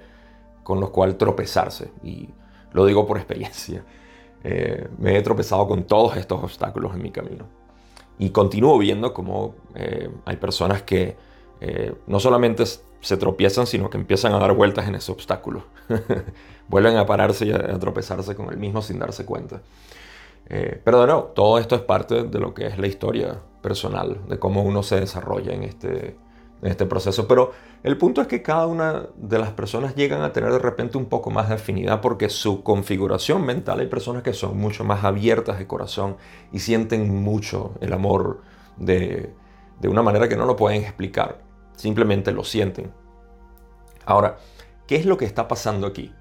con 0.63 0.79
los 0.79 0.91
cuales 0.91 1.17
tropezarse. 1.17 1.91
Y 2.03 2.29
lo 2.73 2.85
digo 2.85 3.07
por 3.07 3.17
experiencia. 3.19 3.85
Eh, 4.45 4.87
me 4.99 5.19
he 5.19 5.23
tropezado 5.23 5.67
con 5.67 5.83
todos 5.83 6.17
estos 6.17 6.41
obstáculos 6.45 6.95
en 6.95 7.03
mi 7.03 7.11
camino. 7.11 7.49
Y 8.21 8.31
continúo 8.31 8.79
viendo 8.79 9.13
cómo 9.13 9.57
eh, 9.75 10.09
hay 10.25 10.37
personas 10.37 10.83
que 10.83 11.17
no 12.07 12.21
solamente 12.21 12.65
se 13.01 13.17
tropiezan, 13.17 13.67
sino 13.67 13.91
que 13.91 13.99
empiezan 13.99 14.33
a 14.33 14.39
dar 14.39 14.53
vueltas 14.53 14.89
en 14.89 14.95
ese 14.95 15.13
obstáculo. 15.13 15.65
Vuelven 16.69 16.97
a 16.97 17.07
pararse 17.07 17.47
y 17.47 17.53
a, 17.53 17.79
tropezarse 17.79 18.35
con 18.35 18.51
el 18.51 18.59
mismo 18.59 18.83
sin 18.83 18.99
darse 18.99 19.25
cuenta. 19.25 19.61
pero 20.49 21.01
de 21.01 21.07
nuevo, 21.07 21.23
todo 21.35 21.59
esto 21.59 21.75
es 21.75 21.83
parte 21.83 22.25
de 22.25 22.39
lo 22.39 22.55
que 22.55 22.67
es 22.67 22.79
la 22.79 22.87
historia 22.87 23.39
personal, 23.63 24.21
de 24.29 24.39
cómo 24.39 24.63
uno 24.63 24.83
se 24.83 25.01
desarrolla 25.01 25.53
en 25.53 25.65
este, 25.65 26.17
en 26.63 26.71
este 26.71 26.87
proceso. 26.87 27.27
Pero 27.27 27.53
el 27.83 27.97
punto 27.97 28.21
es 28.21 28.27
que 28.27 28.43
cada 28.43 28.67
una 28.67 29.07
de 29.17 29.39
las 29.39 29.51
personas 29.53 29.95
llegan 29.95 30.23
a 30.23 30.33
tener 30.33 30.53
de 30.53 30.59
repente 30.59 30.99
un 30.99 31.07
poco 31.07 31.31
más 31.31 31.49
de 31.49 31.55
afinidad 31.55 32.01
porque 32.01 32.29
su 32.29 32.63
configuración 32.63 33.45
mental, 33.45 33.81
hay 33.81 33.87
personas 33.87 34.23
que 34.23 34.33
son 34.33 34.59
mucho 34.59 34.85
más 34.85 35.05
abiertas 35.05 35.59
de 35.59 35.67
corazón 35.67 36.17
y 36.53 36.59
sienten 36.61 37.23
mucho 37.23 37.75
el 37.81 37.93
amor 37.93 38.43
de, 38.77 39.33
de 39.81 39.89
una 39.89 40.03
manera 40.03 40.29
que 40.29 40.37
no 40.37 40.47
lo 40.47 40.57
pueden 40.57 40.83
explicar, 40.83 41.41
simplemente 41.79 42.33
lo 42.33 42.45
sienten. 42.45 42.93
Ahora, 44.05 44.39
¿qué 44.87 44.97
es 44.97 45.07
lo 45.07 45.17
que 45.17 45.25
está 45.25 45.49
pasando 45.49 45.87
aquí? 45.87 46.13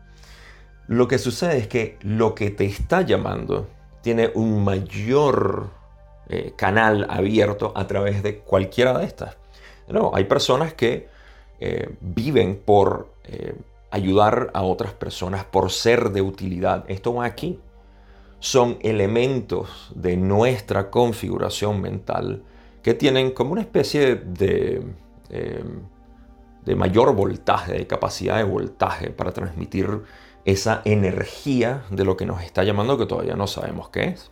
Lo 0.88 1.08
que 1.08 1.18
sucede 1.18 1.58
es 1.58 1.68
que 1.68 1.98
lo 2.02 2.36
que 2.36 2.50
te 2.52 2.66
está 2.66 3.02
llamando 3.02 3.68
tiene 4.02 4.32
un 4.36 4.64
mayor 4.64 5.72
eh, 6.30 6.54
canal 6.56 7.08
abierto 7.10 7.74
a 7.76 7.88
través 7.88 8.24
de 8.24 8.40
cualquiera 8.40 8.98
de 8.98 9.06
estas. 9.06 9.36
No, 9.90 10.12
hay 10.14 10.26
personas 10.26 10.74
que 10.74 11.08
eh, 11.60 11.96
viven 12.00 12.62
por 12.64 13.10
eh, 13.24 13.56
ayudar 13.90 14.52
a 14.54 14.62
otras 14.62 14.94
personas, 14.94 15.44
por 15.46 15.72
ser 15.72 16.12
de 16.12 16.22
utilidad. 16.22 16.86
Esto 16.88 17.16
va 17.16 17.26
aquí. 17.26 17.60
Son 18.40 18.78
elementos 18.82 19.92
de 19.96 20.18
nuestra 20.18 20.92
configuración 20.92 21.82
mental 21.82 22.44
que 22.84 22.94
tienen 22.94 23.32
como 23.32 23.54
una 23.54 23.62
especie 23.62 24.16
de, 24.16 24.84
de 25.30 26.76
mayor 26.76 27.16
voltaje, 27.16 27.74
de 27.74 27.88
capacidad 27.88 28.38
de 28.38 28.44
voltaje 28.44 29.10
para 29.10 29.32
transmitir 29.32 30.04
esa 30.46 30.82
energía 30.86 31.84
de 31.90 32.06
lo 32.06 32.16
que 32.16 32.26
nos 32.26 32.42
está 32.42 32.64
llamando 32.64 32.98
que 32.98 33.06
todavía 33.06 33.36
no 33.36 33.48
sabemos 33.48 33.90
qué 33.90 34.06
es. 34.06 34.32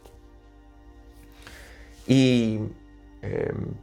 Y 2.07 2.59
em, 3.21 3.73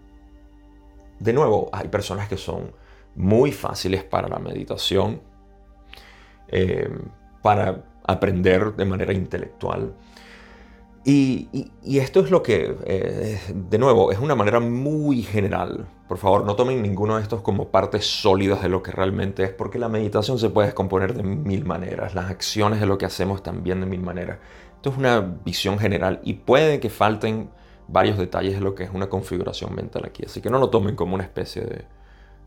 de 1.19 1.33
nuevo, 1.33 1.69
hay 1.73 1.89
personas 1.89 2.29
que 2.29 2.37
son 2.37 2.73
muy 3.15 3.53
fáciles 3.53 4.03
para 4.03 4.29
la 4.29 4.39
meditación, 4.39 5.21
em, 6.49 7.01
para 7.43 7.85
aprender 8.05 8.75
de 8.77 8.85
manera 8.85 9.13
intelectual. 9.13 9.95
Y, 11.05 11.49
esto 11.85 12.21
es 12.21 12.31
lo 12.31 12.43
que, 12.43 12.77
eh, 12.85 13.41
de 13.53 13.79
nuevo, 13.79 14.13
es 14.13 14.19
una 14.19 14.37
manera 14.37 14.61
muy 14.61 15.23
general. 15.23 15.89
Por 16.09 16.19
favor, 16.19 16.45
no 16.45 16.55
tomen 16.55 16.81
ninguno 16.81 17.17
de 17.17 17.23
estos 17.23 17.43
como 17.43 17.69
partes 17.69 18.07
sólidas 18.07 18.63
de 18.63 18.69
lo 18.69 18.83
que 18.83 18.93
realmente 18.93 19.43
es, 19.43 19.51
porque 19.51 19.79
la 19.79 19.89
meditación 19.89 20.39
se 20.39 20.51
puede 20.51 20.69
descomponer 20.69 21.15
de 21.15 21.23
mil 21.25 21.65
maneras, 21.65 22.15
las 22.15 22.31
acciones 22.31 22.81
de 22.81 22.87
lo 22.87 22.99
que 22.99 23.07
hacemos 23.07 23.43
también 23.43 23.81
de 23.81 23.87
mil 23.87 24.01
maneras. 24.01 24.39
Esto 24.77 24.91
es 24.91 24.97
una 24.97 25.21
visión 25.21 25.79
general 25.79 26.21
y 26.23 26.35
puede 26.35 26.79
que 26.79 26.91
falten 26.91 27.51
varios 27.89 28.19
detalles 28.19 28.55
de 28.55 28.61
lo 28.61 28.75
que 28.75 28.85
es 28.85 28.91
una 28.93 29.09
configuración 29.09 29.75
mental 29.75 30.05
aquí. 30.05 30.25
Así 30.25 30.41
que 30.41 30.51
no 30.51 30.59
lo 30.59 30.71
tomen 30.71 30.97
como 30.97 31.15
una 31.15 31.25
especie 31.25 31.63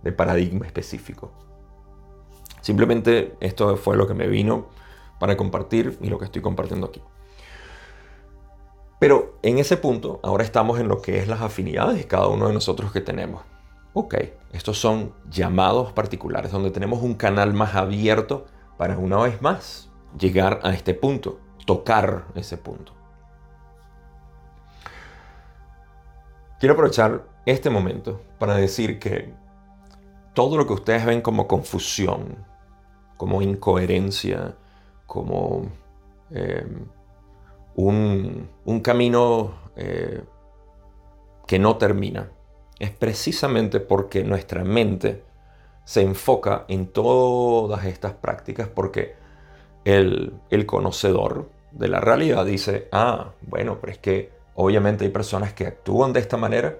de, 0.04 0.12
paradigma 0.12 0.68
específico. 0.68 1.32
Simplemente 2.62 3.36
esto 3.40 3.76
fue 3.76 3.98
lo 3.98 4.08
que 4.08 4.14
me 4.14 4.28
vino 4.28 4.68
para 5.20 5.36
compartir 5.36 5.98
y 6.00 6.10
lo 6.10 6.20
que 6.20 6.26
estoy 6.26 6.42
compartiendo 6.42 6.88
aquí. 6.88 7.02
Pero 9.00 9.38
en 9.44 9.60
ese 9.60 9.78
punto, 9.78 10.20
ahora 10.24 10.44
estamos 10.44 10.80
en 10.80 10.88
lo 10.88 11.02
que 11.02 11.20
es 11.20 11.28
las 11.28 11.42
afinidades 11.42 11.98
de 11.98 12.08
cada 12.08 12.28
uno 12.28 12.48
de 12.48 12.54
nosotros 12.54 12.92
que 12.92 13.02
tenemos. 13.02 13.44
Ok, 13.94 14.16
estos 14.52 14.78
son 14.78 15.14
llamados 15.30 15.92
particulares 15.94 16.52
donde 16.52 16.72
tenemos 16.72 17.02
un 17.02 17.14
canal 17.14 17.54
más 17.54 17.76
abierto 17.76 18.46
para 18.78 18.98
una 18.98 19.18
vez 19.18 19.42
más 19.42 19.90
llegar 20.18 20.60
a 20.64 20.72
este 20.74 20.94
punto, 20.94 21.40
tocar 21.66 22.26
ese 22.36 22.58
punto. 22.58 22.94
Quiero 26.60 26.74
aprovechar 26.74 27.26
este 27.46 27.70
momento 27.70 28.22
para 28.40 28.56
decir 28.56 28.98
que 28.98 29.34
todo 30.34 30.58
lo 30.58 30.66
que 30.68 30.74
ustedes 30.74 31.06
ven 31.06 31.22
como 31.22 31.48
confusión, 31.48 32.46
como 33.18 33.42
incoherencia, 33.42 34.56
como 35.06 35.68
em, 36.32 36.86
un, 37.76 38.50
camino 38.82 39.54
eh, 39.76 40.24
que 41.48 41.60
no 41.60 41.78
termina, 41.78 42.32
es 42.80 42.92
precisamente 42.92 43.80
porque 43.80 44.24
nuestra 44.24 44.64
mente 44.64 45.24
se 45.84 46.02
enfoca 46.02 46.66
en 46.68 46.88
todas 46.88 47.86
estas 47.86 48.14
prácticas 48.14 48.68
porque 48.68 49.16
el, 49.86 50.34
el 50.50 50.66
conocedor 50.66 51.50
de 51.72 51.88
la 51.88 52.00
realidad 52.00 52.46
dice, 52.46 52.88
ah, 52.92 53.32
bueno, 53.42 53.78
pero 53.80 53.92
es 53.92 54.00
que 54.00 54.32
obviamente 54.56 55.06
hay 55.06 55.12
personas 55.12 55.54
que 55.54 55.68
actúan 55.68 56.14
de 56.14 56.22
esta 56.22 56.38
manera, 56.38 56.78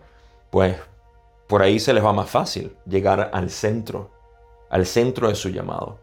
pues 0.50 0.78
por 1.48 1.62
ahí 1.62 1.80
se 1.80 1.94
les 1.94 2.04
va 2.04 2.14
más 2.14 2.30
fácil 2.30 2.76
llegar 2.86 3.30
al 3.34 3.50
centro, 3.50 4.10
al 4.70 4.86
centro 4.86 5.28
de 5.28 5.36
su 5.36 5.50
llamado. 5.50 6.00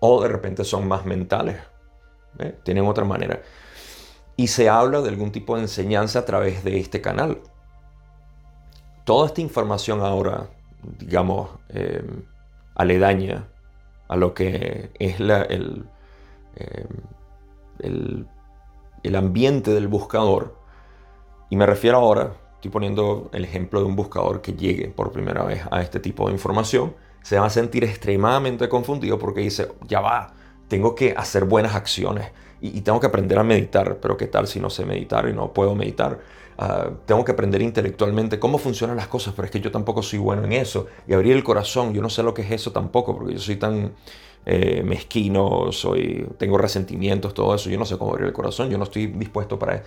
O 0.00 0.22
de 0.22 0.28
repente 0.28 0.64
son 0.64 0.88
más 0.88 1.04
mentales, 1.04 1.56
¿eh? 2.38 2.56
tienen 2.62 2.86
otra 2.86 3.04
manera. 3.04 3.40
Y 4.40 4.46
se 4.46 4.70
habla 4.70 5.02
de 5.02 5.10
algún 5.10 5.32
tipo 5.32 5.56
de 5.56 5.60
enseñanza 5.60 6.20
a 6.20 6.24
través 6.24 6.64
de 6.64 6.80
este 6.80 7.02
canal. 7.02 7.42
Toda 9.04 9.26
esta 9.26 9.42
información 9.42 10.00
ahora, 10.00 10.48
digamos, 10.98 11.50
em, 11.68 12.24
aledaña 12.74 13.48
a 14.08 14.16
lo 14.16 14.32
que 14.32 14.92
es 14.98 15.20
el, 15.20 15.30
em, 15.30 15.84
el, 17.80 18.26
el 19.02 19.16
ambiente 19.16 19.72
del 19.72 19.88
buscador, 19.88 20.56
y 21.50 21.56
me 21.56 21.66
refiero 21.66 21.98
ahora, 21.98 22.32
estoy 22.54 22.70
poniendo 22.70 23.28
el 23.34 23.44
ejemplo 23.44 23.80
de 23.80 23.86
un 23.88 23.94
buscador 23.94 24.40
que 24.40 24.54
llegue 24.54 24.88
por 24.88 25.12
primera 25.12 25.42
vez 25.44 25.64
a 25.70 25.82
este 25.82 26.00
tipo 26.00 26.28
de 26.28 26.32
información, 26.32 26.94
se 27.22 27.38
va 27.38 27.44
a 27.44 27.50
sentir 27.50 27.84
extremadamente 27.84 28.70
confundido 28.70 29.18
porque 29.18 29.40
dice, 29.40 29.68
ya 29.86 30.00
va, 30.00 30.32
tengo 30.70 30.94
que 30.94 31.12
hacer 31.14 31.44
buenas 31.44 31.74
acciones 31.74 32.30
y, 32.62 32.80
tengo 32.80 32.98
que 32.98 33.06
aprender 33.06 33.38
a 33.38 33.42
meditar, 33.42 33.98
pero 34.00 34.16
¿qué 34.16 34.26
tal 34.26 34.46
si 34.46 34.58
no 34.58 34.70
sé 34.70 34.86
meditar 34.86 35.28
y 35.28 35.34
no 35.34 35.52
puedo 35.52 35.74
meditar? 35.74 36.20
Ah, 36.56 36.88
tengo 37.04 37.24
que 37.24 37.32
aprender 37.32 37.60
intelectualmente 37.60 38.38
cómo 38.38 38.56
funcionan 38.56 38.96
las 38.96 39.08
cosas, 39.08 39.34
pero 39.34 39.44
es 39.46 39.50
que 39.50 39.60
yo 39.60 39.70
tampoco 39.70 40.02
soy 40.02 40.18
bueno 40.18 40.44
en 40.44 40.52
eso. 40.52 40.86
Y 41.06 41.12
abrir 41.12 41.36
el 41.36 41.44
corazón, 41.44 41.92
yo 41.92 42.00
no 42.00 42.08
sé 42.08 42.22
lo 42.22 42.32
que 42.32 42.42
es 42.42 42.50
eso 42.50 42.72
tampoco, 42.72 43.14
porque 43.14 43.34
yo 43.34 43.38
soy 43.38 43.56
tan 43.56 43.92
eh, 44.46 44.82
mezquino, 44.82 45.72
soy, 45.72 46.26
tengo 46.38 46.56
resentimientos, 46.56 47.34
todo 47.34 47.54
eso. 47.54 47.68
Yo 47.68 47.78
no 47.78 47.84
sé 47.84 47.98
cómo 47.98 48.12
abrir 48.12 48.28
el 48.28 48.32
corazón, 48.32 48.70
yo 48.70 48.78
no 48.78 48.84
estoy 48.84 49.06
dispuesto 49.06 49.58
para 49.58 49.76
eso 49.76 49.84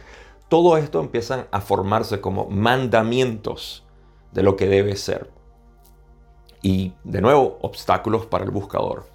todo 0.54 0.78
esto 0.78 1.00
empiezan 1.00 1.48
a 1.50 1.62
formarse 1.62 2.22
como 2.22 2.46
mandamientos 2.48 3.84
de 4.34 4.44
lo 4.44 4.56
que 4.56 4.68
debe 4.68 4.96
ser. 4.96 5.32
Y 6.62 6.94
de 7.04 7.22
nuevo, 7.22 7.58
obstáculos 7.64 8.28
para 8.28 8.46
el 8.46 8.52
buscador. 8.52 9.13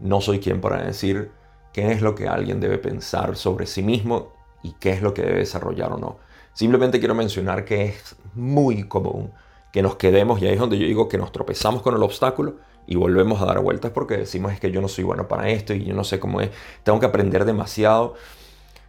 No 0.00 0.20
soy 0.20 0.40
quien 0.40 0.60
para 0.60 0.82
decir 0.82 1.30
qué 1.72 1.92
es 1.92 2.02
lo 2.02 2.14
que 2.14 2.28
alguien 2.28 2.60
debe 2.60 2.78
pensar 2.78 3.36
sobre 3.36 3.66
sí 3.66 3.82
mismo 3.82 4.32
y 4.62 4.72
qué 4.72 4.90
es 4.90 5.02
lo 5.02 5.14
que 5.14 5.22
debe 5.22 5.38
desarrollar 5.38 5.92
o 5.92 5.98
no. 5.98 6.18
Simplemente 6.52 6.98
quiero 6.98 7.14
mencionar 7.14 7.64
que 7.64 7.84
es 7.84 8.16
muy 8.34 8.84
común 8.88 9.30
que 9.72 9.82
nos 9.82 9.96
quedemos, 9.96 10.42
y 10.42 10.46
ahí 10.46 10.54
es 10.54 10.58
donde 10.58 10.78
yo 10.78 10.86
digo 10.86 11.08
que 11.08 11.16
nos 11.16 11.30
tropezamos 11.30 11.82
con 11.82 11.94
el 11.94 12.02
obstáculo 12.02 12.56
y 12.86 12.96
volvemos 12.96 13.40
a 13.40 13.44
dar 13.44 13.60
vueltas 13.60 13.92
porque 13.92 14.16
decimos 14.16 14.52
es 14.52 14.58
que 14.58 14.72
yo 14.72 14.80
no 14.80 14.88
soy 14.88 15.04
bueno 15.04 15.28
para 15.28 15.48
esto 15.48 15.74
y 15.74 15.84
yo 15.84 15.94
no 15.94 16.02
sé 16.02 16.18
cómo 16.18 16.40
es, 16.40 16.50
tengo 16.82 16.98
que 16.98 17.06
aprender 17.06 17.44
demasiado. 17.44 18.14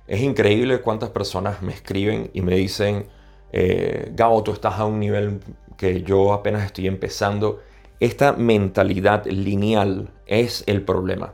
Es 0.08 0.22
increíble 0.22 0.82
cuántas 0.82 1.12
personas 1.12 1.62
me 1.62 1.72
escriben 1.72 2.32
y 2.34 2.42
me 2.42 2.56
dicen, 2.56 3.06
eh, 3.54 4.12
Gabo, 4.16 4.42
tú 4.44 4.52
estás 4.52 4.80
a 4.80 4.86
un 4.86 5.00
nivel 5.00 5.40
que 5.78 6.02
yo 6.02 6.34
apenas 6.34 6.66
estoy 6.66 6.88
empezando. 6.88 7.62
Esta 8.02 8.34
mentalidad 8.34 9.26
lineal 9.28 10.10
es 10.26 10.66
el 10.68 10.84
problema. 10.84 11.34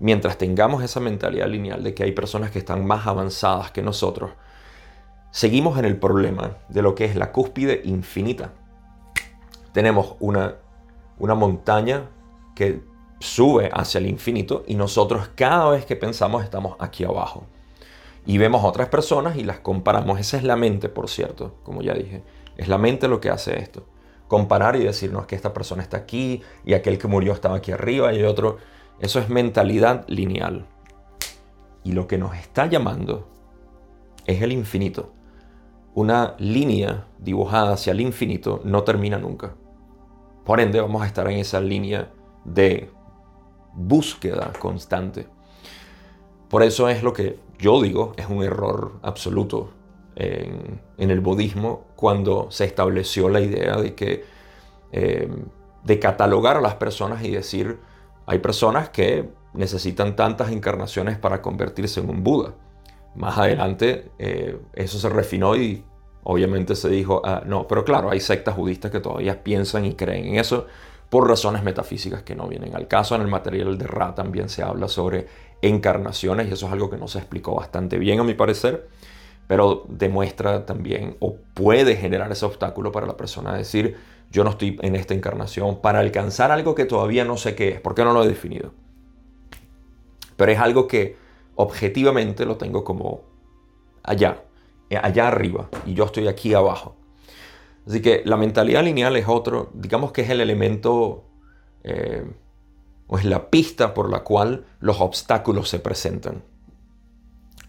Mientras 0.00 0.36
tengamos 0.36 0.82
esa 0.84 1.00
mentalidad 1.00 1.48
lineal 1.48 1.82
de 1.82 1.94
que 1.94 2.04
hay 2.04 2.12
personas 2.12 2.50
que 2.50 2.58
están 2.58 2.86
más 2.86 3.06
avanzadas 3.06 3.70
que 3.70 3.80
nosotros, 3.80 4.32
seguimos 5.30 5.78
en 5.78 5.86
el 5.86 5.96
problema 5.96 6.58
de 6.68 6.82
lo 6.82 6.94
que 6.94 7.06
es 7.06 7.16
la 7.16 7.32
cúspide 7.32 7.80
infinita. 7.84 8.52
Tenemos 9.72 10.16
una 10.20 10.56
una 11.18 11.34
montaña 11.34 12.10
que 12.54 12.82
sube 13.20 13.70
hacia 13.72 13.98
el 13.98 14.06
infinito 14.06 14.64
y 14.66 14.74
nosotros 14.74 15.30
cada 15.34 15.70
vez 15.70 15.84
que 15.84 15.96
pensamos 15.96 16.44
estamos 16.44 16.76
aquí 16.78 17.04
abajo. 17.04 17.46
Y 18.26 18.38
vemos 18.38 18.64
otras 18.64 18.88
personas 18.88 19.36
y 19.36 19.44
las 19.44 19.60
comparamos. 19.60 20.20
Esa 20.20 20.36
es 20.36 20.44
la 20.44 20.56
mente, 20.56 20.88
por 20.88 21.08
cierto, 21.08 21.54
como 21.62 21.82
ya 21.82 21.94
dije. 21.94 22.22
Es 22.56 22.68
la 22.68 22.76
mente 22.76 23.08
lo 23.08 23.20
que 23.20 23.30
hace 23.30 23.58
esto. 23.58 23.86
Comparar 24.28 24.76
y 24.76 24.84
decirnos 24.84 25.26
que 25.26 25.34
esta 25.34 25.52
persona 25.52 25.82
está 25.82 25.96
aquí 25.96 26.42
y 26.64 26.74
aquel 26.74 26.98
que 26.98 27.08
murió 27.08 27.32
estaba 27.32 27.56
aquí 27.56 27.72
arriba 27.72 28.12
y 28.12 28.22
otro. 28.22 28.58
Eso 29.00 29.18
es 29.18 29.28
mentalidad 29.28 30.04
lineal. 30.06 30.66
Y 31.82 31.92
lo 31.92 32.06
que 32.06 32.18
nos 32.18 32.36
está 32.36 32.66
llamando 32.66 33.28
es 34.26 34.42
el 34.42 34.52
infinito. 34.52 35.12
Una 35.94 36.36
línea 36.38 37.06
dibujada 37.18 37.72
hacia 37.72 37.92
el 37.92 38.00
infinito 38.00 38.60
no 38.64 38.84
termina 38.84 39.18
nunca. 39.18 39.54
Por 40.44 40.60
ende, 40.60 40.80
vamos 40.80 41.02
a 41.02 41.06
estar 41.06 41.28
en 41.30 41.38
esa 41.38 41.60
línea 41.60 42.10
de 42.44 42.90
búsqueda 43.74 44.52
constante. 44.58 45.26
Por 46.48 46.62
eso 46.62 46.88
es 46.88 47.02
lo 47.02 47.12
que 47.12 47.38
yo 47.58 47.80
digo, 47.82 48.12
es 48.16 48.28
un 48.28 48.42
error 48.42 48.98
absoluto 49.02 49.70
en, 50.18 51.10
el 51.10 51.20
budismo 51.20 51.84
cuando 51.94 52.50
se 52.50 52.64
estableció 52.64 53.28
la 53.28 53.40
idea 53.40 53.76
de 53.76 53.94
que 53.94 54.24
eh, 54.90 55.28
de 55.84 55.98
catalogar 55.98 56.56
a 56.56 56.60
las 56.60 56.74
personas 56.74 57.22
y 57.22 57.30
decir 57.30 57.78
hay 58.26 58.40
personas 58.40 58.90
que 58.90 59.28
necesitan 59.54 60.16
tantas 60.16 60.50
encarnaciones 60.50 61.18
para 61.18 61.40
convertirse 61.40 62.00
en 62.00 62.10
un 62.10 62.22
Buda. 62.24 62.54
Más 63.14 63.38
adelante 63.38 64.10
eh, 64.18 64.58
eso 64.74 64.98
se 64.98 65.08
refinó 65.08 65.56
y 65.56 65.84
obviamente 66.24 66.74
se 66.74 66.88
dijo, 66.88 67.22
ah, 67.24 67.42
no, 67.46 67.66
pero 67.66 67.84
claro, 67.84 68.10
hay 68.10 68.20
sectas 68.20 68.56
budistas 68.56 68.90
que 68.90 69.00
todavía 69.00 69.42
piensan 69.42 69.84
y 69.84 69.94
creen 69.94 70.26
en 70.26 70.34
eso 70.36 70.66
por 71.08 71.26
razones 71.26 71.62
metafísicas 71.62 72.22
que 72.22 72.34
no 72.34 72.48
vienen 72.48 72.74
al 72.74 72.86
caso. 72.86 73.14
En 73.14 73.22
el 73.22 73.28
material 73.28 73.78
de 73.78 73.86
Ra 73.86 74.14
también 74.14 74.48
se 74.48 74.62
habla 74.62 74.88
sobre 74.88 75.26
encarnaciones 75.62 76.48
y 76.48 76.52
eso 76.52 76.66
es 76.66 76.72
algo 76.72 76.90
que 76.90 76.96
no 76.96 77.08
se 77.08 77.18
explicó 77.18 77.54
bastante 77.54 77.98
bien 77.98 78.20
a 78.20 78.24
mi 78.24 78.34
parecer, 78.34 78.88
pero 79.48 79.86
demuestra 79.88 80.66
también 80.66 81.16
o 81.18 81.36
puede 81.54 81.96
generar 81.96 82.30
ese 82.30 82.44
obstáculo 82.44 82.92
para 82.92 83.06
la 83.06 83.16
persona 83.16 83.54
decir, 83.54 83.96
yo 84.30 84.44
no 84.44 84.50
estoy 84.50 84.78
en 84.82 84.94
esta 84.94 85.14
encarnación 85.14 85.80
para 85.80 86.00
alcanzar 86.00 86.52
algo 86.52 86.74
que 86.74 86.84
todavía 86.84 87.24
no 87.24 87.36
sé 87.38 87.56
qué 87.56 87.70
es, 87.70 87.80
porque 87.80 88.04
no 88.04 88.12
lo 88.12 88.22
he 88.22 88.28
definido. 88.28 88.72
Pero 90.36 90.52
es 90.52 90.58
algo 90.58 90.86
que 90.86 91.16
objetivamente 91.56 92.44
lo 92.44 92.58
tengo 92.58 92.84
como 92.84 93.22
allá, 94.02 94.44
allá 95.02 95.28
arriba, 95.28 95.68
y 95.86 95.94
yo 95.94 96.04
estoy 96.04 96.28
aquí 96.28 96.52
abajo. 96.52 96.94
Así 97.86 98.02
que 98.02 98.20
la 98.26 98.36
mentalidad 98.36 98.84
lineal 98.84 99.16
es 99.16 99.26
otro, 99.26 99.70
digamos 99.72 100.12
que 100.12 100.20
es 100.20 100.28
el 100.28 100.42
elemento 100.42 101.24
eh, 101.84 102.30
o 103.06 103.16
es 103.16 103.24
la 103.24 103.48
pista 103.48 103.94
por 103.94 104.10
la 104.10 104.20
cual 104.24 104.66
los 104.80 105.00
obstáculos 105.00 105.70
se 105.70 105.78
presentan. 105.78 106.42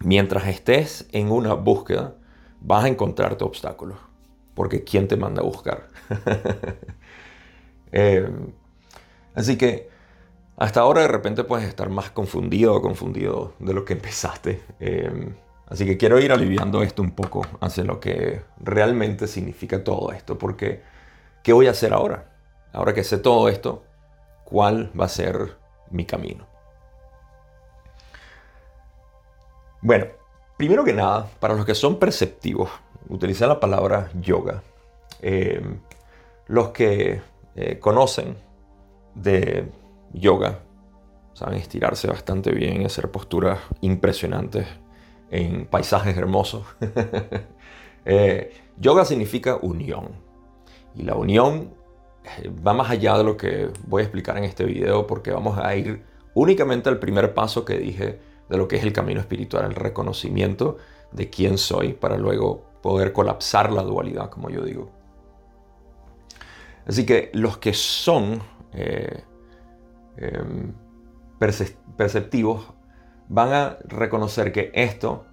Mientras 0.03 0.47
estés 0.47 1.07
en 1.11 1.31
una 1.31 1.53
búsqueda, 1.53 2.15
vas 2.61 2.85
a 2.85 2.87
encontrarte 2.87 3.43
obstáculos, 3.43 3.97
porque 4.55 4.83
¿quién 4.83 5.07
te 5.07 5.17
manda 5.17 5.41
a 5.41 5.45
buscar? 5.45 5.89
Eh, 7.91 8.29
así 9.33 9.57
que 9.57 9.89
hasta 10.57 10.81
ahora 10.81 11.01
de 11.01 11.07
repente 11.07 11.43
puedes 11.43 11.67
estar 11.67 11.89
más 11.89 12.11
confundido 12.11 12.75
o 12.75 12.83
confundido 12.83 13.53
de 13.57 13.73
lo 13.73 13.83
que 13.83 13.93
empezaste. 13.93 14.61
Eh, 14.79 15.33
Así 15.69 15.85
que 15.85 15.97
quiero 15.97 16.19
ir 16.19 16.31
aliviando 16.31 16.81
esto 16.81 17.03
un 17.03 17.11
poco 17.11 17.45
hacia 17.61 17.83
lo 17.83 17.99
que 17.99 18.41
realmente 18.59 19.27
significa 19.27 19.83
todo 19.83 20.11
esto, 20.11 20.37
porque 20.37 20.81
¿qué 21.43 21.53
voy 21.53 21.67
a 21.67 21.71
hacer 21.71 21.93
ahora? 21.93 22.31
Ahora 22.73 22.93
que 22.93 23.03
sé 23.03 23.19
todo 23.19 23.49
esto, 23.49 23.83
¿cuál 24.45 24.91
va 24.99 25.05
a 25.05 25.09
ser 25.09 25.57
mi 25.91 26.05
camino? 26.05 26.47
Bueno, 29.81 30.07
primero 30.57 30.83
que 30.83 30.93
nada, 30.93 31.29
para 31.39 31.53
los 31.53 31.65
que 31.65 31.73
son 31.73 31.99
perceptivos, 31.99 32.69
utilizar 33.07 33.47
la 33.47 33.59
palabra 33.59 34.11
yoga. 34.19 34.61
Eh, 35.21 35.61
los 36.47 36.69
que 36.69 37.21
eh, 37.55 37.79
conocen 37.79 38.35
de 39.15 39.69
yoga 40.13 40.59
saben 41.33 41.57
estirarse 41.57 42.07
bastante 42.07 42.51
bien, 42.51 42.85
hacer 42.85 43.09
posturas 43.09 43.59
impresionantes 43.79 44.67
en 45.31 45.65
paisajes 45.65 46.17
hermosos. 46.17 46.65
Eh, 48.05 48.53
yoga 48.77 49.03
significa 49.03 49.57
unión. 49.57 50.07
Y 50.95 51.03
la 51.03 51.15
unión 51.15 51.73
va 52.65 52.73
más 52.73 52.89
allá 52.89 53.17
de 53.17 53.23
lo 53.25 53.35
que 53.37 53.69
voy 53.85 54.01
a 54.01 54.05
explicar 54.05 54.37
en 54.37 54.45
este 54.45 54.63
video 54.63 55.05
porque 55.05 55.31
vamos 55.31 55.59
a 55.59 55.75
ir 55.75 56.01
únicamente 56.33 56.89
al 56.89 56.97
primer 56.97 57.33
paso 57.33 57.65
que 57.65 57.77
dije 57.77 58.19
de 58.49 58.57
lo 58.57 58.67
que 58.67 58.77
es 58.77 58.83
el 58.83 58.93
camino 58.93 59.19
espiritual, 59.19 59.65
el 59.65 59.75
reconocimiento 59.75 60.77
de 61.11 61.29
quién 61.29 61.57
soy 61.57 61.93
para 61.93 62.17
luego 62.17 62.65
poder 62.81 63.13
colapsar 63.13 63.71
la 63.71 63.83
dualidad, 63.83 64.29
como 64.29 64.49
yo 64.49 64.63
digo. 64.63 64.89
Así 66.87 67.05
que 67.05 67.29
los 67.33 67.57
que 67.57 67.73
son 67.73 68.41
eh, 68.73 69.23
em, 70.17 70.73
perceptivos 71.97 72.73
van 73.27 73.53
a 73.53 73.77
reconocer 73.85 74.51
que 74.51 74.71
esto 74.73 75.25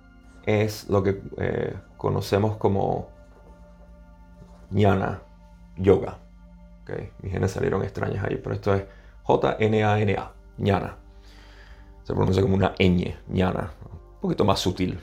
es 0.44 0.88
lo 0.88 1.02
que 1.02 1.22
eh, 1.38 1.74
conocemos 1.96 2.56
como 2.56 3.08
jnana 4.70 5.22
yoga. 5.76 6.18
Okay. 6.82 7.10
Mis 7.22 7.32
genes 7.32 7.50
salieron 7.50 7.82
extrañas 7.82 8.24
ahí, 8.24 8.36
pero 8.36 8.54
esto 8.54 8.74
es 8.74 8.84
J-N-A-N-A, 9.22 10.32
jnana. 10.58 11.05
Se 12.06 12.14
pronuncia 12.14 12.40
como 12.40 12.54
una 12.54 12.72
ñ, 12.78 13.16
jnana, 13.28 13.72
un 13.82 14.20
poquito 14.20 14.44
más 14.44 14.60
sutil. 14.60 15.00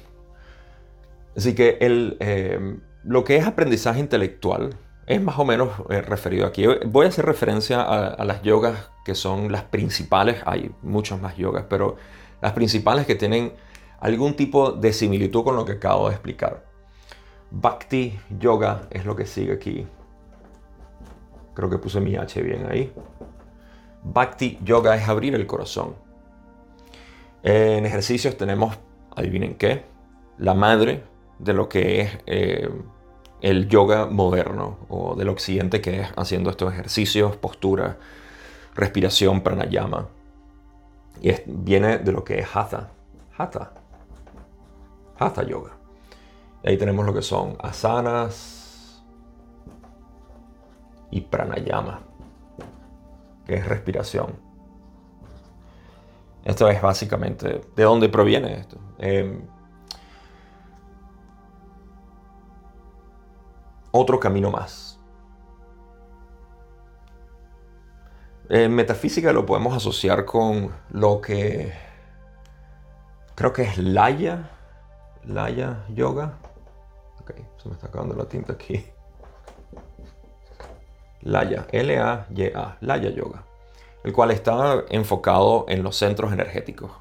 Así 1.36 1.54
que 1.54 1.78
el, 1.82 2.16
eh, 2.22 2.78
lo 3.04 3.26
que 3.26 3.36
es 3.36 3.46
aprendizaje 3.46 4.00
intelectual 4.00 4.78
es 5.06 5.22
más 5.22 5.38
o 5.38 5.44
menos 5.44 5.70
eh, 5.90 6.02
referido 6.02 6.48
aquí. 6.48 6.66
Voy 6.86 7.06
a 7.06 7.10
hacer 7.10 7.26
referencia 7.26 7.82
a, 7.82 8.08
a, 8.08 8.24
las 8.24 8.42
yogas 8.42 8.90
que 9.04 9.16
son 9.16 9.52
las 9.52 9.64
principales, 9.64 10.38
hay 10.46 10.72
muchas 10.82 11.20
más 11.20 11.36
yogas, 11.36 11.66
pero 11.68 11.98
las 12.42 12.54
principales 12.54 13.06
que 13.06 13.16
tienen 13.16 13.52
algún 14.00 14.38
tipo 14.38 14.72
de 14.72 14.94
similitud 14.94 15.44
con 15.44 15.58
lo 15.58 15.66
que 15.66 15.74
acabo 15.74 16.08
de 16.08 16.14
explicar. 16.14 16.64
Bhakti 17.52 18.18
Yoga 18.40 18.88
es 18.92 19.04
lo 19.04 19.14
que 19.14 19.26
sigue 19.26 19.52
aquí. 19.52 19.86
Creo 21.54 21.70
que 21.70 21.80
puse 21.80 22.00
mi 22.00 22.16
H 22.16 22.42
bien 22.42 22.66
ahí. 22.66 22.94
Bhakti 24.04 24.58
Yoga 24.64 24.96
es 24.96 25.10
abrir 25.10 25.36
el 25.36 25.46
corazón. 25.46 25.96
En 27.44 27.86
ejercicios 27.86 28.38
tenemos, 28.38 28.78
adivinen 29.16 29.56
qué, 29.56 29.84
la 30.38 30.54
madre 30.54 31.04
de 31.40 31.54
lo 31.54 31.68
que 31.68 32.02
es 32.02 32.18
eh, 32.26 32.70
el 33.42 33.68
yoga 33.68 34.06
moderno 34.06 34.78
o 34.88 35.16
del 35.16 35.28
occidente 35.28 35.82
que 35.82 36.02
es 36.02 36.10
haciendo 36.16 36.50
estos 36.50 36.72
ejercicios, 36.72 37.36
postura, 37.36 37.98
respiración, 38.74 39.42
pranayama. 39.42 40.08
Y 41.22 41.34
viene 41.46 41.98
de 41.98 42.12
lo 42.14 42.24
que 42.24 42.40
es 42.40 42.56
hatha. 42.56 42.90
Hatha. 43.38 43.74
Hatha 45.20 45.44
yoga. 45.44 45.72
Y 46.64 46.70
ahí 46.70 46.78
tenemos 46.78 47.06
lo 47.06 47.14
que 47.14 47.22
son 47.22 47.58
asanas 47.60 49.04
y 51.12 51.22
pranayama, 51.22 52.00
que 53.46 53.56
es 53.56 53.68
respiración. 53.68 54.43
Esto 56.44 56.68
es 56.68 56.82
básicamente 56.82 57.62
de 57.76 57.84
dónde 57.84 58.10
proviene 58.10 58.60
esto. 58.60 58.78
Em, 58.98 59.48
otro 63.92 64.20
camino 64.20 64.52
más. 64.52 65.00
En 68.50 68.76
metafísica 68.76 69.32
lo 69.32 69.46
podemos 69.46 69.76
asociar 69.76 70.26
con 70.26 70.72
lo 70.90 71.22
que 71.22 71.72
creo 73.36 73.54
que 73.54 73.64
es 73.64 73.78
Laya, 73.78 74.50
Laya 75.24 75.86
Yoga. 75.90 76.34
Ok, 77.22 77.32
se 77.58 77.70
me 77.70 77.76
está 77.76 77.88
acabando 77.88 78.16
la 78.16 78.26
tinta 78.26 78.54
aquí. 78.54 78.86
Laya, 81.22 81.66
L-A-Y-A, 81.72 82.78
Laya 82.82 83.10
Yoga, 83.12 83.46
el 84.04 84.14
cual 84.14 84.32
está 84.32 84.84
enfocado 84.90 85.66
en 85.70 85.84
los 85.84 85.96
centros 85.96 86.34
energéticos. 86.34 86.92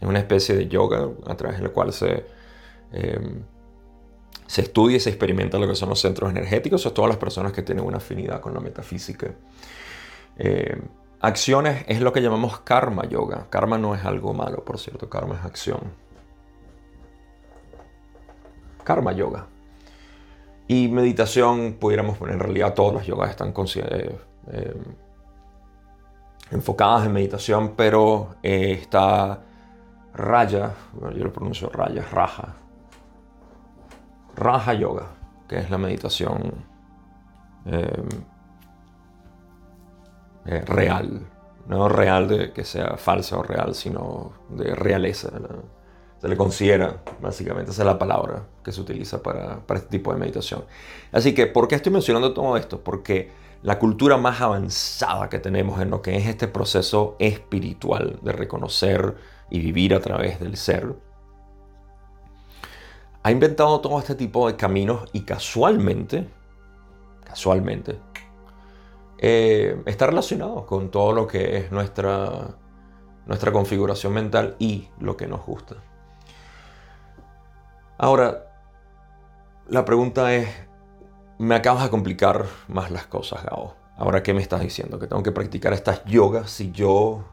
Es 0.00 0.08
una 0.08 0.18
especie 0.18 0.54
de 0.54 0.68
yoga 0.68 1.08
a 1.26 1.34
través 1.36 1.58
del 1.58 1.70
cual 1.70 1.92
se, 1.92 2.26
em, 2.92 3.42
se 4.46 4.62
estudia 4.62 4.98
y 4.98 5.00
se 5.00 5.10
experimenta 5.10 5.58
lo 5.58 5.66
que 5.66 5.74
son 5.74 5.88
los 5.88 6.00
centros 6.00 6.30
energéticos. 6.30 6.82
Son 6.82 6.92
todas 6.92 7.08
las 7.08 7.18
personas 7.18 7.52
que 7.52 7.62
tienen 7.62 7.84
una 7.84 7.96
afinidad 7.96 8.40
con 8.40 8.54
la 8.54 8.60
metafísica. 8.60 9.34
Eh, 10.36 10.80
acciones 11.20 11.84
es 11.88 12.00
lo 12.00 12.12
que 12.12 12.20
llamamos 12.20 12.60
karma 12.60 13.08
yoga. 13.08 13.46
Karma 13.48 13.78
no 13.78 13.94
es 13.94 14.04
algo 14.04 14.34
malo, 14.34 14.64
por 14.64 14.78
cierto, 14.78 15.08
karma 15.08 15.36
es 15.36 15.44
acción. 15.44 15.80
Karma 18.84 19.12
yoga. 19.12 19.46
Y 20.66 20.88
meditación, 20.88 21.74
pudiéramos 21.74 22.18
poner, 22.18 22.34
en 22.34 22.40
realidad 22.40 22.74
todas 22.74 22.94
las 22.94 23.06
yogas 23.06 23.30
están 23.30 23.54
eh, 23.76 24.18
eh, 24.52 24.74
enfocadas 26.50 27.06
en 27.06 27.12
meditación, 27.12 27.74
pero 27.76 28.36
eh, 28.42 28.78
está 28.80 29.40
Raya, 30.14 30.72
yo 31.00 31.24
lo 31.24 31.32
pronuncio 31.32 31.68
Raya, 31.70 32.04
Raja, 32.10 32.54
Raja 34.36 34.74
Yoga, 34.74 35.06
que 35.48 35.58
es 35.58 35.70
la 35.70 35.78
meditación 35.78 36.54
em, 37.66 38.08
eh, 40.46 40.60
real, 40.66 41.26
no 41.66 41.88
real 41.88 42.28
de 42.28 42.52
que 42.52 42.64
sea 42.64 42.96
falsa 42.96 43.38
o 43.38 43.42
real, 43.42 43.74
sino 43.74 44.32
de 44.50 44.74
realeza. 44.74 45.30
Se 46.20 46.28
le 46.28 46.36
considera, 46.36 47.02
básicamente, 47.20 47.70
esa 47.70 47.82
es 47.82 47.86
la 47.86 47.98
palabra 47.98 48.42
que 48.62 48.72
se 48.72 48.80
utiliza 48.80 49.22
para, 49.22 49.58
para 49.60 49.80
este 49.80 49.90
tipo 49.90 50.12
de 50.12 50.18
meditación. 50.18 50.64
Así 51.12 51.34
que, 51.34 51.46
¿por 51.46 51.68
qué 51.68 51.74
estoy 51.74 51.92
mencionando 51.92 52.32
todo 52.32 52.56
esto? 52.56 52.82
Porque 52.82 53.30
la 53.64 53.78
cultura 53.78 54.18
más 54.18 54.42
avanzada 54.42 55.30
que 55.30 55.38
tenemos 55.38 55.80
en 55.80 55.88
lo 55.88 56.02
que 56.02 56.18
es 56.18 56.26
este 56.26 56.48
proceso 56.48 57.16
espiritual 57.18 58.18
de 58.20 58.32
reconocer 58.32 59.16
y 59.48 59.58
vivir 59.58 59.94
a 59.94 60.00
través 60.00 60.38
del 60.38 60.58
ser, 60.58 60.94
ha 63.22 63.30
inventado 63.30 63.80
todo 63.80 63.98
este 63.98 64.16
tipo 64.16 64.46
de 64.46 64.56
caminos 64.56 65.08
y 65.14 65.22
casualmente, 65.22 66.28
casualmente, 67.24 67.98
eh, 69.16 69.82
está 69.86 70.08
relacionado 70.08 70.66
con 70.66 70.90
todo 70.90 71.14
lo 71.14 71.26
que 71.26 71.56
es 71.56 71.72
nuestra, 71.72 72.58
nuestra 73.24 73.50
configuración 73.50 74.12
mental 74.12 74.56
y 74.58 74.90
lo 75.00 75.16
que 75.16 75.26
nos 75.26 75.42
gusta. 75.46 75.76
Ahora, 77.96 78.44
la 79.68 79.86
pregunta 79.86 80.34
es, 80.34 80.50
me 81.38 81.54
acabas 81.54 81.84
de 81.84 81.90
complicar 81.90 82.46
más 82.68 82.90
las 82.90 83.06
cosas, 83.06 83.44
Gao. 83.44 83.74
Ahora, 83.96 84.22
¿qué 84.22 84.34
me 84.34 84.42
estás 84.42 84.60
diciendo? 84.60 84.98
¿Que 84.98 85.06
tengo 85.06 85.22
que 85.22 85.32
practicar 85.32 85.72
estas 85.72 86.04
yogas 86.04 86.50
si 86.50 86.72
yo 86.72 87.24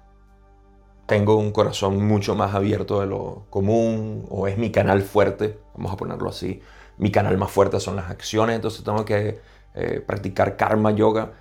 tengo 1.08 1.36
un 1.36 1.52
corazón 1.52 2.06
mucho 2.06 2.36
más 2.36 2.54
abierto 2.54 3.00
de 3.00 3.08
lo 3.08 3.46
común 3.50 4.26
o 4.30 4.48
es 4.48 4.58
mi 4.58 4.72
canal 4.72 5.02
fuerte? 5.02 5.60
Vamos 5.76 5.92
a 5.92 5.98
ponerlo 5.98 6.30
así. 6.30 6.62
Mi 6.98 7.12
canal 7.12 7.38
más 7.38 7.52
fuerte 7.52 7.80
son 7.80 7.96
las 7.96 8.10
acciones, 8.12 8.56
entonces 8.56 8.84
tengo 8.84 9.06
que 9.06 9.42
eh, 9.74 10.04
practicar 10.06 10.56
karma 10.56 10.92
yoga. 10.92 11.34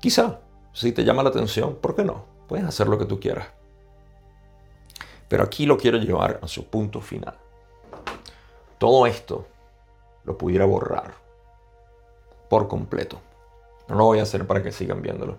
Quizá, 0.00 0.40
si 0.72 0.92
te 0.92 1.04
llama 1.04 1.22
la 1.22 1.30
atención, 1.30 1.76
¿por 1.76 1.96
qué 1.96 2.04
no? 2.04 2.24
Puedes 2.46 2.64
hacer 2.64 2.86
lo 2.86 2.98
que 2.98 3.06
tú 3.06 3.18
quieras. 3.18 3.48
Pero 5.28 5.42
aquí 5.42 5.66
lo 5.66 5.76
quiero 5.76 5.98
llevar 5.98 6.38
a 6.40 6.46
su 6.46 6.68
punto 6.68 7.00
final. 7.00 7.36
Todo 8.78 9.06
esto 9.06 9.46
lo 10.24 10.38
pudiera 10.38 10.64
borrar 10.66 11.25
por 12.48 12.68
completo. 12.68 13.20
No 13.88 13.96
lo 13.96 14.04
voy 14.04 14.18
a 14.18 14.22
hacer 14.22 14.46
para 14.46 14.62
que 14.62 14.72
sigan 14.72 15.02
viéndolo. 15.02 15.38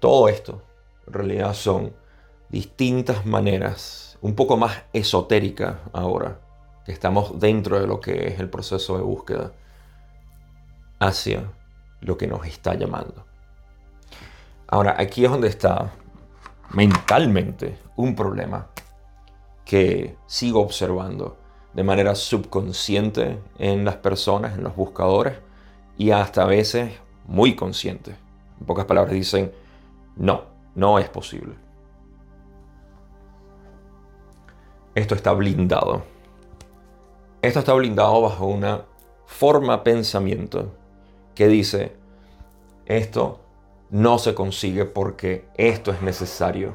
Todo 0.00 0.28
esto 0.28 0.62
en 1.06 1.12
realidad 1.12 1.54
son 1.54 1.94
distintas 2.48 3.26
maneras, 3.26 4.18
un 4.20 4.34
poco 4.34 4.56
más 4.56 4.84
esotéricas 4.92 5.76
ahora, 5.92 6.40
que 6.84 6.92
estamos 6.92 7.38
dentro 7.38 7.80
de 7.80 7.86
lo 7.86 8.00
que 8.00 8.28
es 8.28 8.40
el 8.40 8.48
proceso 8.48 8.96
de 8.96 9.02
búsqueda 9.02 9.52
hacia 10.98 11.50
lo 12.00 12.16
que 12.16 12.26
nos 12.26 12.46
está 12.46 12.74
llamando. 12.74 13.24
Ahora, 14.68 14.96
aquí 14.98 15.24
es 15.24 15.30
donde 15.30 15.48
está 15.48 15.92
mentalmente 16.70 17.78
un 17.96 18.14
problema 18.14 18.68
que 19.64 20.16
sigo 20.26 20.60
observando 20.60 21.36
de 21.74 21.82
manera 21.82 22.14
subconsciente 22.14 23.38
en 23.58 23.84
las 23.84 23.96
personas, 23.96 24.56
en 24.56 24.64
los 24.64 24.74
buscadores, 24.74 25.34
y 25.96 26.10
hasta 26.10 26.42
a 26.42 26.46
veces 26.46 26.92
muy 27.26 27.56
consciente. 27.56 28.16
En 28.60 28.66
pocas 28.66 28.84
palabras 28.86 29.12
dicen, 29.12 29.52
no, 30.16 30.44
no 30.74 30.98
es 30.98 31.08
posible. 31.08 31.54
Esto 34.94 35.14
está 35.14 35.32
blindado. 35.32 36.04
Esto 37.42 37.58
está 37.58 37.74
blindado 37.74 38.22
bajo 38.22 38.46
una 38.46 38.82
forma 39.26 39.84
pensamiento 39.84 40.72
que 41.34 41.48
dice, 41.48 41.92
esto 42.86 43.40
no 43.90 44.18
se 44.18 44.34
consigue 44.34 44.84
porque 44.84 45.48
esto 45.56 45.92
es 45.92 46.02
necesario. 46.02 46.74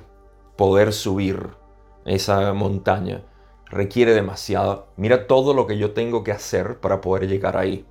Poder 0.56 0.94
subir 0.94 1.50
esa 2.06 2.54
montaña 2.54 3.24
requiere 3.66 4.14
demasiado. 4.14 4.88
Mira 4.98 5.26
todo 5.26 5.54
lo 5.54 5.66
que 5.66 5.78
yo 5.78 5.94
tengo 5.94 6.24
que 6.24 6.32
hacer 6.32 6.80
para 6.80 7.02
poder 7.02 7.28
llegar 7.28 7.58
ahí. 7.58 7.86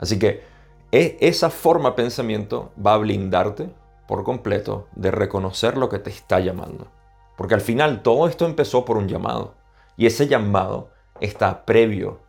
Así 0.00 0.18
que 0.18 0.42
e, 0.90 1.18
esa 1.20 1.50
forma 1.50 1.90
de 1.90 1.96
pensamiento 1.96 2.72
va 2.84 2.94
a 2.94 2.98
blindarte 2.98 3.70
por 4.08 4.24
completo 4.24 4.88
de 4.96 5.10
reconocer 5.10 5.76
lo 5.76 5.88
que 5.88 5.98
te 5.98 6.10
está 6.10 6.40
llamando. 6.40 6.88
Porque 7.36 7.54
al 7.54 7.60
final 7.60 8.02
todo 8.02 8.26
esto 8.26 8.44
empezó 8.46 8.84
por 8.84 8.96
un 8.96 9.08
llamado. 9.08 9.54
Y 9.96 10.06
ese 10.06 10.26
llamado 10.26 10.90
está 11.20 11.64
previo 11.64 12.20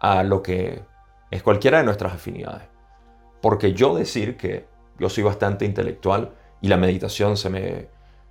a 0.00 0.22
lo 0.22 0.42
que 0.42 0.82
es 1.30 1.42
cualquiera 1.42 1.78
de 1.78 1.84
nuestras 1.84 2.14
afinidades. 2.14 2.66
Porque 3.40 3.74
yo 3.74 3.94
decir 3.94 4.36
que 4.36 4.66
yo 4.98 5.08
soy 5.08 5.22
bastante 5.22 5.64
intelectual 5.64 6.32
y 6.60 6.68
la 6.68 6.76
meditación 6.76 7.36
se 7.36 7.50
me, 7.50 7.88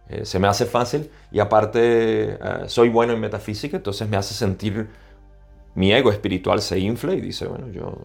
eh, 0.09 0.25
se 0.25 0.39
me 0.39 0.47
hace 0.47 0.65
fácil 0.65 1.11
y 1.31 1.39
aparte 1.39 2.33
eh, 2.33 2.37
soy 2.67 2.89
bueno 2.89 3.13
en 3.13 3.19
metafísica, 3.19 3.77
entonces 3.77 4.09
me 4.09 4.17
hace 4.17 4.33
sentir 4.33 4.89
mi 5.75 5.91
ego 5.91 6.11
espiritual 6.11 6.61
se 6.61 6.79
infla 6.79 7.13
y 7.13 7.21
dice, 7.21 7.47
bueno, 7.47 7.69
yo 7.69 7.95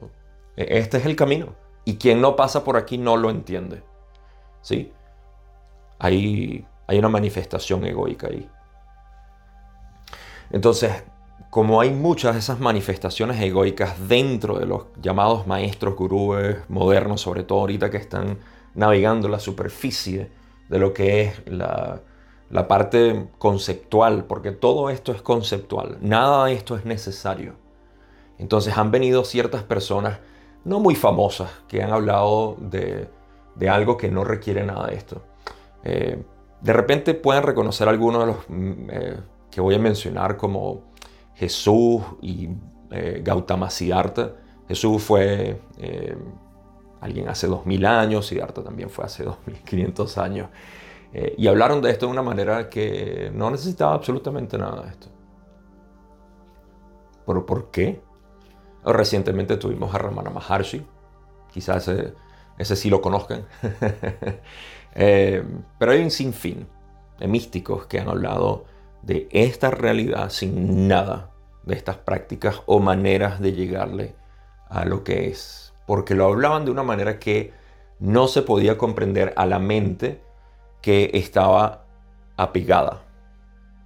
este 0.58 0.98
es 0.98 1.06
el 1.06 1.16
camino. 1.16 1.54
Y 1.84 1.96
quien 1.96 2.20
no 2.20 2.36
pasa 2.36 2.64
por 2.64 2.76
aquí 2.76 2.98
no 2.98 3.16
lo 3.16 3.30
entiende. 3.30 3.82
¿Sí? 4.60 4.92
Hay, 5.98 6.66
hay 6.86 6.98
una 6.98 7.08
manifestación 7.08 7.84
egoica 7.86 8.28
ahí. 8.28 8.48
Entonces, 10.50 11.04
como 11.50 11.80
hay 11.80 11.90
muchas 11.92 12.34
de 12.34 12.40
esas 12.40 12.60
manifestaciones 12.60 13.40
egoicas 13.40 14.08
dentro 14.08 14.58
de 14.58 14.66
los 14.66 14.86
llamados 15.00 15.46
maestros 15.46 15.94
gurúes 15.96 16.58
modernos, 16.68 17.20
sobre 17.20 17.44
todo 17.44 17.60
ahorita 17.60 17.90
que 17.90 17.96
están 17.96 18.38
navegando 18.74 19.28
la 19.28 19.38
superficie 19.38 20.30
de 20.68 20.78
lo 20.78 20.92
que 20.92 21.22
es 21.22 21.42
la, 21.46 22.02
la 22.50 22.68
parte 22.68 23.28
conceptual, 23.38 24.24
porque 24.24 24.52
todo 24.52 24.90
esto 24.90 25.12
es 25.12 25.22
conceptual, 25.22 25.98
nada 26.00 26.46
de 26.46 26.54
esto 26.54 26.76
es 26.76 26.84
necesario. 26.84 27.54
Entonces 28.38 28.76
han 28.76 28.90
venido 28.90 29.24
ciertas 29.24 29.62
personas 29.62 30.18
no 30.64 30.80
muy 30.80 30.94
famosas 30.94 31.50
que 31.66 31.82
han 31.82 31.92
hablado 31.92 32.56
de, 32.60 33.08
algo 33.68 33.96
que 33.96 34.10
no 34.10 34.24
requiere 34.24 34.64
nada 34.64 34.88
de 34.88 34.96
esto. 34.96 35.22
Eh, 35.84 36.22
de 36.60 36.72
repente 36.72 37.14
pueden 37.14 37.42
reconocer 37.42 37.88
algunos 37.88 38.20
de 38.20 38.26
los 38.26 38.36
mm, 38.48 38.90
eh, 38.90 39.16
que 39.50 39.60
voy 39.60 39.74
a 39.74 39.78
mencionar 39.78 40.36
como 40.36 40.82
Jesús 41.34 42.02
y 42.20 42.48
eh, 42.90 43.22
Gautama 43.24 43.70
Siddhartha. 43.70 44.32
Jesús 44.66 45.02
fue 45.02 45.60
alguien 47.00 47.28
hace 47.28 47.46
2000 47.46 47.86
años, 47.86 48.26
Siddhartha 48.26 48.62
también 48.62 48.90
fue 48.90 49.04
hace 49.04 49.22
2500 49.24 50.18
años. 50.18 50.48
y 51.12 51.46
hablaron 51.46 51.80
de 51.80 51.90
esto 51.90 52.06
de 52.06 52.12
una 52.12 52.22
manera 52.22 52.68
que 52.68 53.30
no 53.32 53.50
necesitaba 53.50 53.94
absolutamente 53.94 54.58
nada 54.58 54.82
de 54.82 54.88
esto. 54.90 55.08
¿Pero 57.26 57.46
por 57.46 57.70
qué? 57.70 58.00
Recientemente 58.88 59.58
tuvimos 59.58 59.94
a 59.94 59.98
Ramana 59.98 60.30
Maharshi, 60.30 60.82
quizás 61.52 61.90
ese, 62.56 62.76
sí 62.76 62.90
lo 62.90 63.00
conozcan. 63.00 63.46
Eh, 65.00 65.44
pero 65.78 65.92
hay 65.92 66.02
un 66.02 66.10
sinfín 66.10 66.66
de 67.20 67.28
místicos 67.28 67.86
que 67.86 68.00
han 68.00 68.08
hablado 68.08 68.64
de 69.02 69.28
esta 69.30 69.70
realidad 69.70 70.30
sin 70.30 70.88
nada 70.88 71.30
de 71.62 71.76
estas 71.76 71.98
prácticas 71.98 72.62
o 72.66 72.80
maneras 72.80 73.38
de 73.38 73.52
llegarle 73.52 74.16
a 74.68 74.86
lo 74.86 75.04
que 75.04 75.28
es. 75.28 75.72
Porque 75.86 76.14
lo 76.14 76.24
hablaban 76.24 76.64
de 76.64 76.72
una 76.72 76.82
manera 76.82 77.20
que 77.20 77.52
no 78.00 78.26
se 78.26 78.42
podía 78.42 78.76
comprender 78.76 79.34
a 79.36 79.46
la 79.46 79.60
mente 79.60 80.20
que 80.80 81.10
estaba 81.14 81.84
apegada 82.36 83.02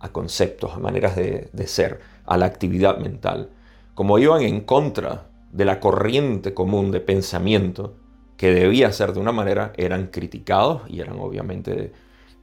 a 0.01 0.09
conceptos, 0.13 0.73
a 0.73 0.79
maneras 0.79 1.15
de 1.15 1.67
ser, 1.67 2.01
a 2.25 2.39
la 2.39 2.47
actividad 2.47 2.97
mental 2.99 3.51
como 3.95 4.19
iban 4.19 4.43
en 4.43 4.63
contra 4.63 5.31
de 5.53 5.65
la 5.65 5.81
corriente 5.81 6.55
común 6.55 6.91
de 6.91 7.01
pensamiento 7.01 7.97
que 8.37 8.53
debía 8.53 8.91
ser 8.93 9.13
de 9.13 9.21
una 9.21 9.33
manera, 9.33 9.73
eran 9.77 10.09
criticados 10.09 10.83
y 10.89 11.01
eran 11.01 11.19
obviamente 11.21 11.93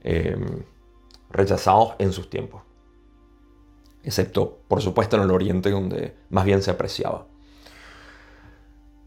em, 0.01 0.63
rechazados 1.29 1.95
en 1.99 2.13
sus 2.13 2.29
tiempos. 2.29 2.61
Excepto, 4.03 4.59
por 4.67 4.81
supuesto, 4.81 5.17
en 5.17 5.23
el 5.23 5.31
Oriente, 5.31 5.71
donde 5.71 6.15
más 6.29 6.45
bien 6.45 6.61
se 6.61 6.71
apreciaba. 6.71 7.27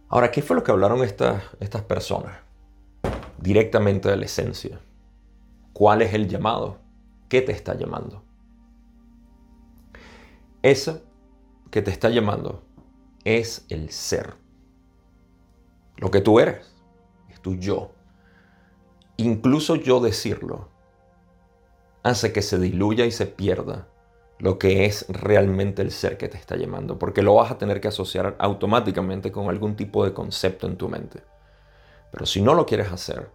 Ahora, 0.08 0.30
¿qué 0.30 0.42
fue 0.42 0.54
lo 0.54 0.62
que 0.62 0.70
hablaron 0.70 1.02
estas, 1.02 1.42
estas 1.60 1.82
personas? 1.82 2.36
Directamente 3.38 4.10
de 4.10 4.16
la 4.16 4.26
esencia. 4.26 4.78
¿Cuál 5.72 6.02
es 6.02 6.12
el 6.12 6.28
llamado? 6.28 6.76
¿Qué 7.30 7.40
te 7.40 7.52
está 7.52 7.74
llamando? 7.74 8.22
Eso 10.60 11.00
que 11.72 11.80
te 11.80 11.90
está 11.90 12.10
llamando 12.10 12.62
es 13.24 13.64
el 13.70 13.90
ser. 13.90 14.34
Lo 15.96 16.10
que 16.10 16.20
tú 16.20 16.38
eres 16.38 16.70
es 17.30 17.40
tu 17.40 17.56
yo. 17.56 17.92
incluso 19.16 19.76
yo 19.76 20.00
decirlo, 20.00 20.68
hace 22.02 22.32
que 22.32 22.42
se 22.42 22.58
diluya 22.58 23.06
y 23.06 23.10
se 23.10 23.26
pierda 23.26 23.88
lo 24.38 24.58
que 24.58 24.84
es 24.84 25.06
realmente 25.08 25.80
el 25.80 25.92
ser 25.92 26.18
que 26.18 26.28
te 26.28 26.36
está 26.36 26.56
llamando, 26.56 26.98
porque 26.98 27.22
lo 27.22 27.36
vas 27.36 27.52
a 27.52 27.58
tener 27.58 27.80
que 27.80 27.88
asociar 27.88 28.36
automáticamente 28.38 29.30
con 29.30 29.48
algún 29.48 29.76
tipo 29.76 30.04
de 30.04 30.12
concepto 30.12 30.66
en 30.66 30.76
tu 30.76 30.88
mente. 30.88 31.22
Pero 32.10 32.26
si 32.26 32.42
no 32.42 32.52
lo 32.52 32.66
quieres 32.66 32.92
hacer 32.92 33.30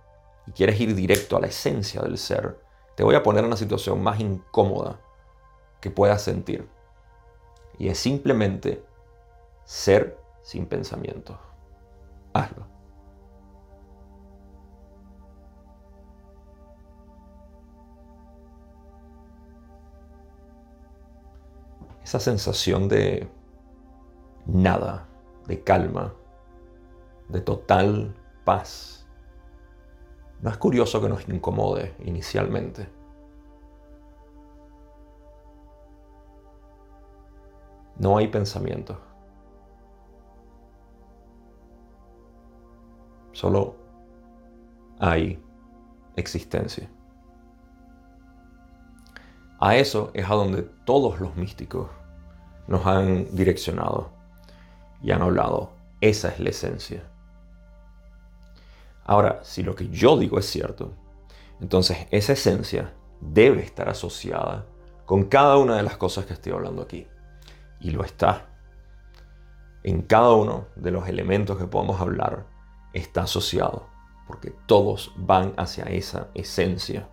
y 0.45 0.52
quieres 0.52 0.80
ir 0.80 0.93
directo 0.93 1.38
a 1.38 1.41
la 1.41 1.47
esencia 1.47 2.02
del 2.02 2.17
ser, 2.17 2.60
te 2.95 3.04
voy 3.04 3.15
a 3.15 3.23
poner 3.23 3.39
en 3.39 3.47
una 3.47 3.58
situación 3.58 4.04
más 4.04 4.19
incómoda 4.19 5.00
que 5.80 5.89
puedas 5.89 6.21
sentir. 6.21 6.77
Y 7.78 7.90
es 7.90 8.00
simplemente 8.00 8.84
ser 9.66 10.18
sin 10.42 10.66
pensamiento. 10.66 11.40
Hazlo. 12.34 12.78
esa 22.08 22.22
sensación 22.22 22.88
de 22.88 23.28
nada, 24.46 25.10
de 25.46 25.62
calma, 25.62 26.13
de 27.28 27.42
total 27.42 28.16
paz. 28.46 29.06
No 30.42 30.50
es 30.50 30.56
curioso 30.56 31.02
que 31.02 31.10
nos 31.10 31.28
incomode 31.28 31.94
inicialmente. 32.06 32.88
No 37.99 38.17
hay 38.17 38.27
pensamiento. 38.27 38.99
Solo 43.31 43.75
hay 44.99 45.43
existencia. 46.15 46.89
A 49.60 49.75
eso 49.75 50.12
es 50.13 50.29
a 50.29 50.33
donde 50.36 50.63
todos 50.86 51.19
los 51.19 51.36
místicos 51.36 51.88
nos 52.67 52.86
han 52.86 53.36
direccionado 53.36 54.12
y 55.01 55.12
han 55.12 55.21
hablado. 55.21 55.71
Esa 56.01 56.29
es 56.29 56.39
la 56.39 56.49
esencia. 56.49 57.03
Ahora, 59.03 59.39
si 59.43 59.63
lo 59.63 59.73
que 59.73 59.88
yo 59.89 60.17
digo 60.17 60.38
es 60.38 60.45
cierto, 60.45 60.93
entonces 61.60 62.07
esa 62.12 62.33
esencia 62.33 62.93
debe 63.19 63.63
estar 63.63 63.89
asociada 63.89 64.65
con 65.05 65.23
cada 65.23 65.57
una 65.57 65.77
de 65.77 65.83
las 65.83 65.97
cosas 65.97 66.25
que 66.25 66.33
estoy 66.33 66.51
hablando 66.51 66.81
aquí. 66.83 67.07
Y 67.80 67.92
lo 67.92 68.04
está. 68.04 68.48
En 69.84 70.02
cada 70.02 70.34
uno 70.34 70.68
de 70.76 70.92
los 70.92 71.08
elementos 71.08 71.58
que 71.58 71.68
podemos 71.68 72.02
hablar 72.02 72.46
está 72.94 73.24
asociado, 73.24 73.88
porque 74.28 74.54
todos 74.66 75.13
van 75.18 75.54
hacia 75.58 75.86
esa 75.86 76.28
esencia. 76.34 77.08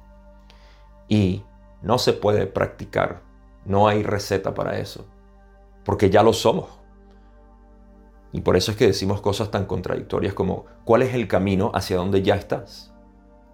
Y 1.08 1.44
no 1.82 1.98
se 1.98 2.12
puede 2.14 2.46
practicar. 2.46 3.22
No 3.64 3.88
hay 3.88 4.02
receta 4.02 4.54
para 4.54 4.78
eso. 4.78 5.06
Porque 5.84 6.10
ya 6.10 6.22
lo 6.22 6.32
somos. 6.32 6.80
Y 8.32 8.40
por 8.40 8.56
eso 8.56 8.72
es 8.72 8.76
que 8.76 8.88
decimos 8.88 9.20
cosas 9.20 9.52
tan 9.52 9.66
contradictorias 9.66 10.34
como, 10.34 10.64
¿cuál 10.84 11.02
es 11.02 11.14
el 11.14 11.28
camino 11.28 11.70
hacia 11.72 11.98
donde 11.98 12.20
ya 12.20 12.34
estás? 12.34 12.92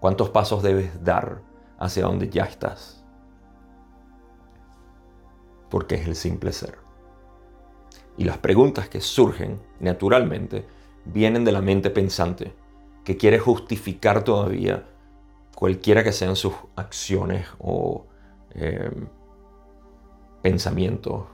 ¿Cuántos 0.00 0.30
pasos 0.30 0.62
debes 0.62 1.04
dar 1.04 1.42
hacia 1.78 2.04
donde 2.04 2.30
ya 2.30 2.44
estás? 2.44 3.04
Porque 5.68 5.96
es 5.96 6.08
el 6.08 6.16
simple 6.16 6.52
ser. 6.52 6.78
Y 8.20 8.24
las 8.24 8.38
preguntas 8.38 8.88
que 8.88 9.00
surgen 9.00 9.58
naturalmente 9.80 10.64
vienen 11.04 11.44
de 11.44 11.52
la 11.52 11.62
mente 11.62 11.90
pensante, 11.90 12.52
que 13.04 13.16
quiere 13.16 13.38
justificar 13.38 14.22
todavía 14.22 14.84
cualquiera 15.56 16.04
que 16.04 16.12
sean 16.12 16.36
sus 16.36 16.52
acciones 16.76 17.46
o 17.58 18.04
Em, 18.54 19.06
pensamientos, 20.42 21.24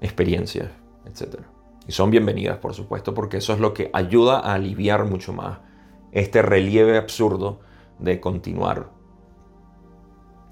experiencias, 0.00 0.70
etc. 1.04 1.40
Y 1.86 1.92
son 1.92 2.10
bienvenidas, 2.10 2.58
por 2.58 2.74
supuesto, 2.74 3.14
porque 3.14 3.36
eso 3.36 3.52
es 3.52 3.60
lo 3.60 3.74
que 3.74 3.90
ayuda 3.92 4.40
a 4.40 4.54
aliviar 4.54 5.04
mucho 5.04 5.32
más 5.32 5.58
este 6.10 6.42
relieve 6.42 6.96
absurdo 6.96 7.60
de 7.98 8.18
continuar. 8.18 8.90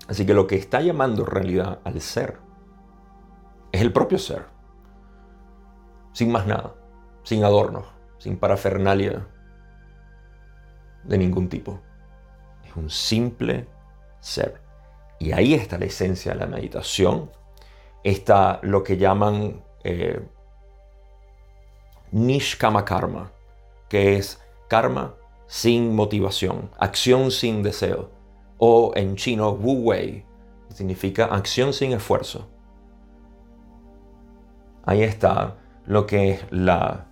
Así 0.06 0.26
que 0.26 0.34
lo 0.34 0.46
que 0.46 0.56
está 0.56 0.82
llamando 0.82 1.24
realidad 1.24 1.80
al 1.82 2.00
ser 2.00 2.38
es 3.72 3.80
el 3.80 3.92
propio 3.92 4.18
ser, 4.18 4.44
sin 6.14 6.32
más 6.32 6.46
nada, 6.46 6.74
sin 7.24 7.44
adornos, 7.44 7.84
sin 8.18 8.38
parafernalia 8.38 9.26
de 11.02 11.18
ningún 11.18 11.48
tipo. 11.50 11.80
Es 12.64 12.74
un 12.76 12.88
simple 12.88 13.66
ser. 14.20 14.62
Y 15.18 15.32
ahí 15.32 15.54
está 15.54 15.76
la 15.76 15.84
esencia 15.84 16.32
de 16.32 16.38
la 16.38 16.46
meditación. 16.46 17.30
Está 18.04 18.60
lo 18.62 18.82
que 18.84 18.96
llaman 18.96 19.62
eh, 19.82 20.22
Nishkama 22.12 22.84
Karma, 22.84 23.32
que 23.88 24.16
es 24.16 24.40
karma 24.68 25.14
sin 25.46 25.94
motivación, 25.94 26.70
acción 26.78 27.32
sin 27.32 27.62
deseo. 27.62 28.10
O 28.58 28.92
en 28.94 29.16
chino, 29.16 29.50
Wu 29.50 29.88
Wei, 29.88 30.24
significa 30.68 31.24
acción 31.26 31.72
sin 31.72 31.92
esfuerzo. 31.92 32.48
Ahí 34.86 35.02
está 35.02 35.56
lo 35.86 36.06
que 36.06 36.30
es 36.30 36.44
la 36.50 37.06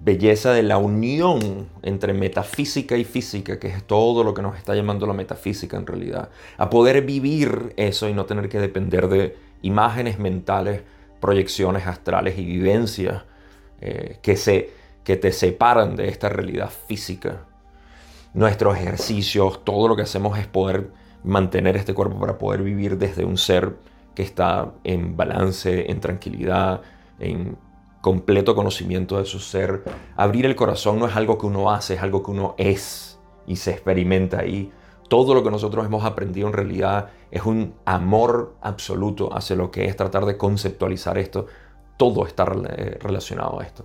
belleza 0.00 0.52
de 0.52 0.62
la 0.62 0.78
unión 0.78 1.68
entre 1.82 2.12
metafísica 2.12 2.96
y 2.96 3.04
física, 3.04 3.58
que 3.58 3.68
es 3.68 3.84
todo 3.84 4.22
lo 4.24 4.34
que 4.34 4.42
nos 4.42 4.56
está 4.56 4.74
llamando 4.74 5.06
la 5.06 5.14
metafísica 5.14 5.76
en 5.76 5.86
realidad, 5.86 6.28
a 6.58 6.70
poder 6.70 7.02
vivir 7.02 7.74
eso 7.76 8.08
y 8.08 8.14
no 8.14 8.26
tener 8.26 8.48
que 8.48 8.60
depender 8.60 9.08
de 9.08 9.36
imágenes 9.62 10.18
mentales, 10.18 10.82
proyecciones 11.20 11.86
astrales 11.86 12.38
y 12.38 12.44
vivencias 12.44 13.24
eh, 13.80 14.18
que, 14.22 14.36
se, 14.36 14.70
que 15.02 15.16
te 15.16 15.32
separan 15.32 15.96
de 15.96 16.08
esta 16.08 16.28
realidad 16.28 16.70
física. 16.86 17.46
Nuestros 18.34 18.76
ejercicios, 18.76 19.64
todo 19.64 19.88
lo 19.88 19.96
que 19.96 20.02
hacemos 20.02 20.38
es 20.38 20.46
poder 20.46 20.90
mantener 21.24 21.76
este 21.76 21.94
cuerpo 21.94 22.20
para 22.20 22.38
poder 22.38 22.62
vivir 22.62 22.98
desde 22.98 23.24
un 23.24 23.38
ser 23.38 23.76
que 24.14 24.22
está 24.22 24.72
en 24.84 25.16
balance, 25.16 25.90
en 25.90 26.00
tranquilidad, 26.00 26.82
en 27.18 27.56
completo 28.06 28.54
conocimiento 28.54 29.18
de 29.18 29.24
su 29.24 29.40
ser. 29.40 29.82
Abrir 30.14 30.46
el 30.46 30.54
corazón 30.54 31.00
no 31.00 31.08
es 31.08 31.16
algo 31.16 31.38
que 31.38 31.46
uno 31.46 31.72
hace, 31.72 31.94
es 31.94 32.02
algo 32.02 32.22
que 32.22 32.30
uno 32.30 32.54
es 32.56 33.18
y 33.48 33.56
se 33.56 33.72
experimenta 33.72 34.38
ahí. 34.38 34.70
Todo 35.08 35.34
lo 35.34 35.42
que 35.42 35.50
nosotros 35.50 35.84
hemos 35.84 36.04
aprendido 36.04 36.46
en 36.46 36.52
realidad 36.52 37.08
es 37.32 37.44
un 37.44 37.74
amor 37.84 38.54
absoluto 38.60 39.36
hacia 39.36 39.56
lo 39.56 39.72
que 39.72 39.86
es 39.86 39.96
tratar 39.96 40.24
de 40.24 40.36
conceptualizar 40.36 41.18
esto. 41.18 41.46
Todo 41.96 42.28
está 42.28 42.44
relacionado 42.44 43.58
a 43.58 43.64
esto. 43.64 43.84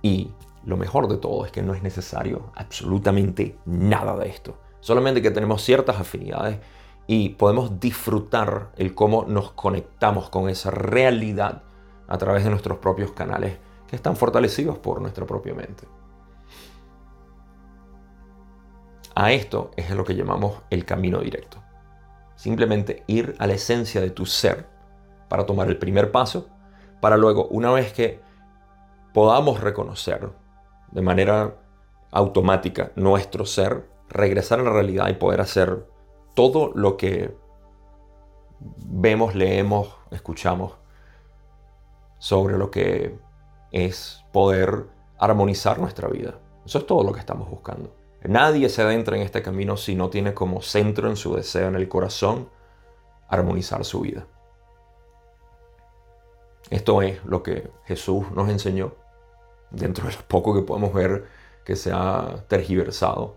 Y 0.00 0.30
lo 0.64 0.76
mejor 0.76 1.08
de 1.08 1.16
todo 1.16 1.44
es 1.44 1.50
que 1.50 1.62
no 1.62 1.74
es 1.74 1.82
necesario 1.82 2.52
absolutamente 2.54 3.58
nada 3.66 4.16
de 4.16 4.28
esto. 4.28 4.56
Solamente 4.78 5.20
que 5.20 5.32
tenemos 5.32 5.62
ciertas 5.62 5.98
afinidades 5.98 6.60
y 7.08 7.30
podemos 7.30 7.80
disfrutar 7.80 8.70
el 8.76 8.94
cómo 8.94 9.24
nos 9.24 9.50
conectamos 9.50 10.30
con 10.30 10.48
esa 10.48 10.70
realidad 10.70 11.64
a 12.10 12.18
través 12.18 12.44
de 12.44 12.50
nuestros 12.50 12.78
propios 12.78 13.12
canales 13.12 13.56
que 13.86 13.96
están 13.96 14.16
fortalecidos 14.16 14.78
por 14.78 15.00
nuestra 15.00 15.24
propia 15.24 15.54
mente. 15.54 15.86
A 19.14 19.32
esto 19.32 19.70
es 19.76 19.90
lo 19.90 20.04
que 20.04 20.14
llamamos 20.14 20.60
el 20.70 20.84
camino 20.84 21.20
directo. 21.20 21.62
Simplemente 22.34 23.04
ir 23.06 23.36
a 23.38 23.46
la 23.46 23.54
esencia 23.54 24.00
de 24.00 24.10
tu 24.10 24.26
ser 24.26 24.68
para 25.28 25.46
tomar 25.46 25.68
el 25.68 25.78
primer 25.78 26.10
paso, 26.10 26.48
para 27.00 27.16
luego, 27.16 27.46
una 27.48 27.70
vez 27.70 27.92
que 27.92 28.20
podamos 29.14 29.60
reconocer 29.60 30.30
de 30.90 31.02
manera 31.02 31.56
automática 32.10 32.90
nuestro 32.96 33.46
ser, 33.46 33.88
regresar 34.08 34.58
a 34.58 34.64
la 34.64 34.72
realidad 34.72 35.08
y 35.08 35.14
poder 35.14 35.40
hacer 35.40 35.86
todo 36.34 36.72
lo 36.74 36.96
que 36.96 37.36
vemos, 38.58 39.34
leemos, 39.36 39.96
escuchamos 40.10 40.79
sobre 42.20 42.56
lo 42.56 42.70
que 42.70 43.18
es 43.72 44.22
poder 44.32 44.86
armonizar 45.18 45.80
nuestra 45.80 46.08
vida. 46.08 46.38
Eso 46.64 46.78
es 46.78 46.86
todo 46.86 47.02
lo 47.02 47.12
que 47.12 47.18
estamos 47.18 47.50
buscando. 47.50 47.96
Nadie 48.22 48.68
se 48.68 48.82
adentra 48.82 49.16
en 49.16 49.22
este 49.22 49.42
camino 49.42 49.76
si 49.76 49.94
no 49.94 50.10
tiene 50.10 50.34
como 50.34 50.60
centro 50.60 51.08
en 51.08 51.16
su 51.16 51.34
deseo, 51.34 51.68
en 51.68 51.74
el 51.74 51.88
corazón, 51.88 52.50
armonizar 53.28 53.84
su 53.84 54.02
vida. 54.02 54.26
Esto 56.68 57.02
es 57.02 57.24
lo 57.24 57.42
que 57.42 57.70
Jesús 57.86 58.30
nos 58.32 58.48
enseñó, 58.50 58.94
dentro 59.70 60.06
de 60.06 60.12
lo 60.12 60.22
poco 60.28 60.54
que 60.54 60.62
podemos 60.62 60.92
ver 60.92 61.26
que 61.64 61.74
se 61.74 61.90
ha 61.92 62.44
tergiversado. 62.46 63.36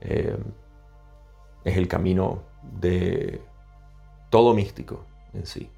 Eh, 0.00 0.36
es 1.64 1.76
el 1.76 1.88
camino 1.88 2.42
de 2.62 3.40
todo 4.28 4.52
místico 4.52 5.06
en 5.32 5.46
sí. 5.46 5.70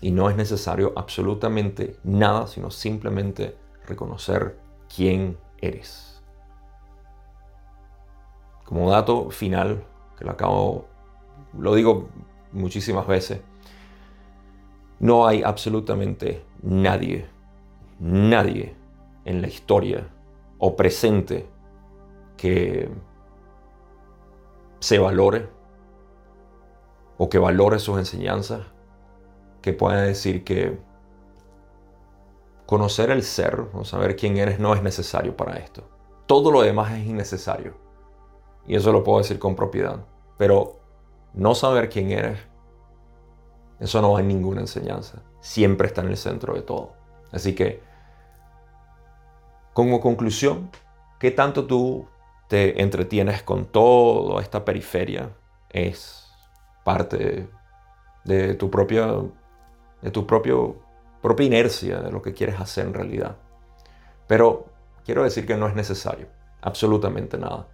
Y 0.00 0.10
no 0.10 0.28
es 0.28 0.36
necesario 0.36 0.92
absolutamente 0.96 1.96
nada, 2.04 2.46
sino 2.46 2.70
simplemente 2.70 3.56
reconocer 3.86 4.58
quién 4.94 5.38
eres. 5.58 6.22
Como 8.64 8.90
dato 8.90 9.30
final, 9.30 9.84
que 10.18 10.24
lo 10.24 10.32
acabo, 10.32 10.86
lo 11.56 11.74
digo 11.74 12.08
muchísimas 12.52 13.06
veces, 13.06 13.40
no 14.98 15.26
hay 15.26 15.42
absolutamente 15.42 16.44
nadie, 16.62 17.28
nadie 17.98 18.74
en 19.24 19.40
la 19.40 19.48
historia 19.48 20.08
o 20.58 20.74
presente 20.74 21.48
que 22.36 22.88
se 24.80 24.98
valore 24.98 25.48
o 27.18 27.28
que 27.28 27.38
valore 27.38 27.78
sus 27.78 27.98
enseñanzas, 27.98 28.66
que 29.66 29.72
pueda 29.72 30.02
decir 30.02 30.44
que 30.44 30.78
conocer 32.66 33.10
el 33.10 33.24
ser 33.24 33.66
o 33.72 33.84
saber 33.84 34.14
quién 34.14 34.36
eres 34.36 34.60
no 34.60 34.72
es 34.74 34.80
necesario 34.80 35.36
para 35.36 35.56
esto. 35.56 35.82
Todo 36.26 36.52
lo 36.52 36.62
demás 36.62 36.92
es 36.92 37.04
innecesario. 37.04 37.74
Y 38.68 38.76
eso 38.76 38.92
lo 38.92 39.02
puedo 39.02 39.18
decir 39.18 39.40
con 39.40 39.56
propiedad. 39.56 40.04
Pero 40.38 40.76
no 41.34 41.56
saber 41.56 41.88
quién 41.88 42.12
eres, 42.12 42.38
eso 43.80 44.00
no 44.00 44.12
va 44.12 44.20
en 44.20 44.28
ninguna 44.28 44.60
enseñanza. 44.60 45.20
Siempre 45.40 45.88
está 45.88 46.00
en 46.02 46.10
el 46.10 46.16
centro 46.16 46.54
de 46.54 46.62
todo. 46.62 46.92
Así 47.32 47.52
que, 47.56 47.82
como 49.72 50.00
conclusión, 50.00 50.70
¿qué 51.18 51.32
tanto 51.32 51.66
tú 51.66 52.06
te 52.46 52.80
entretienes 52.80 53.42
con 53.42 53.64
toda 53.64 54.40
esta 54.40 54.64
periferia? 54.64 55.30
Es 55.70 56.30
parte 56.84 57.48
de 58.24 58.54
tu 58.54 58.70
propia, 58.70 59.08
de 60.02 60.10
tu 60.10 60.26
propio, 60.26 60.76
propia 61.22 61.46
inercia 61.46 62.00
de 62.00 62.10
lo 62.10 62.22
que 62.22 62.34
quieres 62.34 62.60
hacer 62.60 62.86
en 62.86 62.94
realidad. 62.94 63.36
Pero 64.26 64.66
quiero 65.04 65.24
decir 65.24 65.46
que 65.46 65.56
no 65.56 65.66
es 65.66 65.74
necesario, 65.74 66.28
absolutamente 66.60 67.38
nada. 67.38 67.68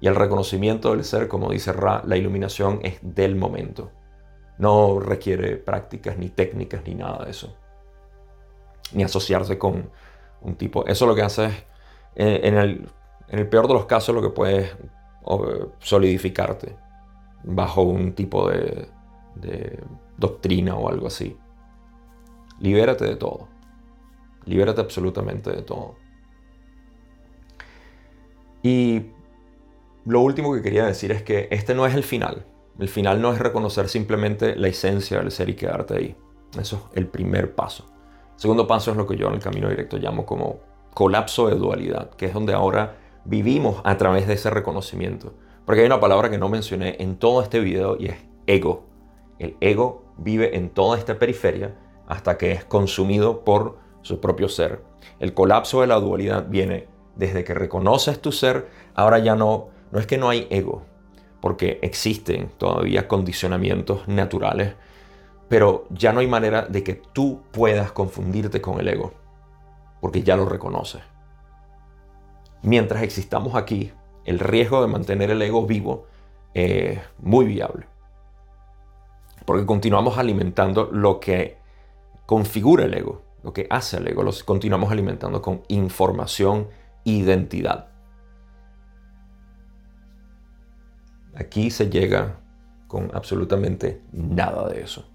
Y 0.00 0.06
el 0.06 0.14
reconocimiento 0.14 0.92
del 0.92 1.04
ser, 1.04 1.28
como 1.28 1.50
dice 1.50 1.72
Ra, 1.72 2.02
la 2.04 2.16
iluminación 2.16 2.80
es 2.82 2.98
del 3.02 3.34
momento. 3.34 3.90
No 4.58 5.00
requiere 5.00 5.56
prácticas, 5.56 6.18
ni 6.18 6.28
técnicas, 6.28 6.82
ni 6.86 6.94
nada 6.94 7.24
de 7.24 7.30
eso. 7.30 7.56
Ni 8.92 9.02
asociarse 9.02 9.58
con 9.58 9.90
un 10.40 10.56
tipo. 10.56 10.86
Eso 10.86 11.06
lo 11.06 11.14
que 11.14 11.22
hace 11.22 11.46
es, 11.46 11.54
eh, 12.14 12.40
en 12.44 12.56
el, 12.56 12.88
en 13.28 13.38
el 13.40 13.48
peor 13.48 13.66
de 13.66 13.74
los 13.74 13.86
casos, 13.86 14.14
lo 14.14 14.22
que 14.22 14.30
puede 14.30 14.70
solidificarte 15.80 16.76
bajo 17.44 17.82
un 17.82 18.14
tipo 18.14 18.48
de 18.48 18.88
doctrina 20.16 20.74
o 20.76 20.88
algo 20.88 21.08
así. 21.08 21.36
Libérate 22.60 23.04
de 23.04 23.16
todo. 23.16 23.48
Libérate 24.44 24.80
absolutamente 24.80 25.50
de 25.50 25.62
todo. 25.62 25.96
Y 28.62 29.02
lo 30.04 30.20
último 30.20 30.54
que 30.54 30.62
quería 30.62 30.86
decir 30.86 31.12
es 31.12 31.22
que 31.22 31.48
este 31.50 31.74
no 31.74 31.86
es 31.86 31.94
el 31.94 32.02
final. 32.02 32.46
El 32.78 32.88
final 32.88 33.20
no 33.20 33.32
es 33.32 33.38
reconocer 33.38 33.88
simplemente 33.88 34.56
la 34.56 34.68
esencia 34.68 35.18
del 35.18 35.30
ser 35.30 35.48
y 35.48 35.54
quedarte 35.54 35.94
ahí. 35.94 36.16
Eso 36.58 36.88
es 36.90 36.96
el 36.96 37.06
primer 37.06 37.54
paso. 37.54 37.84
El 38.34 38.40
segundo 38.40 38.66
paso 38.66 38.90
es 38.90 38.96
lo 38.96 39.06
que 39.06 39.16
yo 39.16 39.28
en 39.28 39.34
el 39.34 39.40
camino 39.40 39.68
directo 39.68 39.98
llamo 39.98 40.24
como 40.24 40.60
colapso 40.94 41.48
de 41.48 41.56
dualidad, 41.56 42.10
que 42.10 42.26
es 42.26 42.34
donde 42.34 42.54
ahora 42.54 42.96
vivimos 43.24 43.80
a 43.84 43.96
través 43.96 44.26
de 44.26 44.34
ese 44.34 44.50
reconocimiento. 44.50 45.34
Porque 45.64 45.82
hay 45.82 45.86
una 45.86 46.00
palabra 46.00 46.30
que 46.30 46.38
no 46.38 46.48
mencioné 46.48 46.96
en 47.00 47.16
todo 47.16 47.42
este 47.42 47.60
video 47.60 47.96
y 47.98 48.06
es 48.06 48.16
ego. 48.46 48.86
El 49.38 49.56
ego 49.60 50.04
vive 50.16 50.56
en 50.56 50.70
toda 50.70 50.98
esta 50.98 51.18
periferia 51.18 51.74
hasta 52.08 52.36
que 52.36 52.50
es 52.50 52.64
consumido 52.64 53.44
por 53.44 53.78
su 54.02 54.20
propio 54.20 54.48
ser. 54.48 54.82
El 55.20 55.32
colapso 55.32 55.82
de 55.82 55.86
la 55.86 56.00
dualidad 56.00 56.46
viene 56.48 56.88
desde 57.14 57.44
que 57.44 57.54
reconoces 57.54 58.20
tu 58.20 58.32
ser, 58.32 58.68
ahora 58.94 59.20
ya 59.20 59.36
no 59.36 59.68
no 59.90 59.98
es 59.98 60.06
que 60.06 60.18
no 60.18 60.28
hay 60.28 60.46
ego, 60.50 60.82
porque 61.40 61.78
existen 61.82 62.50
todavía 62.58 63.08
condicionamientos 63.08 64.06
naturales, 64.08 64.74
pero 65.48 65.86
ya 65.90 66.12
no 66.12 66.20
hay 66.20 66.26
manera 66.26 66.62
de 66.62 66.82
que 66.82 66.94
tú 66.94 67.42
puedas 67.52 67.92
confundirte 67.92 68.60
con 68.60 68.80
el 68.80 68.88
ego, 68.88 69.12
porque 70.00 70.22
ya 70.22 70.36
lo 70.36 70.44
reconoces. 70.44 71.02
Mientras 72.62 73.02
existamos 73.02 73.54
aquí, 73.54 73.92
el 74.24 74.38
riesgo 74.38 74.82
de 74.82 74.88
mantener 74.88 75.30
el 75.30 75.40
ego 75.40 75.66
vivo 75.66 76.06
es 76.52 76.98
muy 77.18 77.46
viable, 77.46 77.86
porque 79.46 79.64
continuamos 79.64 80.18
alimentando 80.18 80.90
lo 80.92 81.18
que 81.18 81.57
configura 82.28 82.84
el 82.84 82.92
ego, 82.92 83.22
lo 83.42 83.54
que 83.54 83.66
hace 83.70 83.96
el 83.96 84.06
ego, 84.06 84.22
lo 84.22 84.32
continuamos 84.44 84.92
alimentando 84.92 85.40
con 85.40 85.62
información, 85.68 86.68
identidad. 87.04 87.88
Aquí 91.34 91.70
se 91.70 91.88
llega 91.88 92.40
con 92.86 93.10
absolutamente 93.14 94.02
nada 94.12 94.68
de 94.68 94.82
eso. 94.82 95.10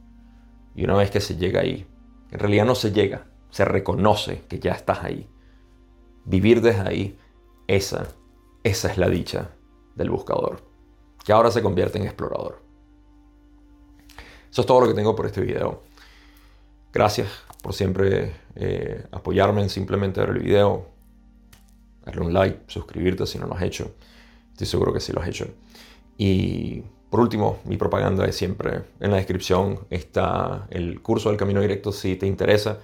Y 0.73 0.85
una 0.85 0.95
vez 0.95 1.11
que 1.11 1.21
se 1.21 1.35
llega 1.35 1.61
ahí, 1.61 1.85
en 2.31 2.39
realidad 2.39 2.65
no 2.65 2.73
se 2.73 2.91
llega, 2.91 3.27
se 3.51 3.63
reconoce 3.63 4.41
que 4.49 4.57
ya 4.57 4.71
estás 4.71 5.03
ahí. 5.03 5.29
Vivir 6.25 6.61
desde 6.61 6.81
ahí, 6.81 7.19
esa, 7.67 8.07
esa 8.63 8.91
es 8.91 8.97
la 8.97 9.07
dicha 9.07 9.51
del 9.93 10.09
buscador, 10.09 10.63
que 11.23 11.31
ahora 11.31 11.51
se 11.51 11.61
convierte 11.61 11.99
en 11.99 12.05
explorador. 12.05 12.63
Eso 14.49 14.61
es 14.61 14.65
todo 14.65 14.81
lo 14.81 14.87
que 14.87 14.95
tengo 14.95 15.15
por 15.15 15.27
este 15.27 15.41
video. 15.41 15.92
Gracias 16.93 17.27
por 17.63 17.73
siempre 17.73 18.35
eh, 18.55 19.03
apoyarme 19.11 19.63
en 19.63 19.69
simplemente 19.69 20.19
ver 20.19 20.29
el 20.29 20.39
video, 20.43 20.85
darle 22.05 22.21
un 22.21 22.33
like, 22.33 22.59
suscribirte 22.67 23.25
si 23.25 23.39
no 23.39 23.47
lo 23.47 23.55
has 23.55 23.63
hecho. 23.63 23.95
Estoy 24.51 24.67
seguro 24.67 24.93
que 24.93 24.99
sí 24.99 25.11
lo 25.11 25.19
has 25.19 25.27
hecho. 25.27 25.47
Y 26.17 26.83
por 27.09 27.19
último, 27.19 27.57
mi 27.65 27.77
propaganda 27.77 28.25
es 28.25 28.35
siempre. 28.35 28.83
En 28.99 29.09
la 29.09 29.17
descripción 29.17 29.87
está 29.89 30.67
el 30.69 31.01
curso 31.01 31.29
del 31.29 31.37
Camino 31.39 31.61
Directo 31.61 31.91
si 31.91 32.15
te 32.15 32.27
interesa. 32.27 32.77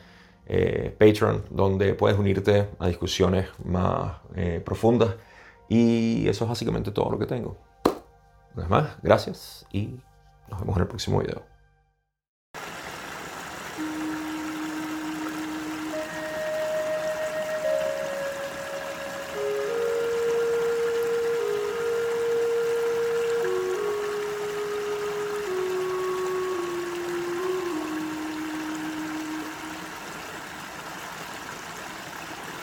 Eh, 0.47 0.95
Patreon, 0.97 1.45
donde 1.51 1.93
puedes 1.93 2.17
unirte 2.17 2.69
a 2.79 2.87
discusiones 2.87 3.47
más 3.63 4.13
eh, 4.35 4.59
profundas. 4.65 5.15
Y 5.67 6.27
eso 6.27 6.45
es 6.45 6.49
básicamente 6.49 6.89
todo 6.89 7.11
lo 7.11 7.19
que 7.19 7.27
tengo. 7.27 7.57
Una 8.55 8.63
vez 8.63 8.69
más, 8.69 8.97
gracias 9.03 9.67
y 9.71 9.99
nos 10.49 10.61
vemos 10.61 10.75
en 10.77 10.81
el 10.81 10.87
próximo 10.87 11.19
video. 11.19 11.58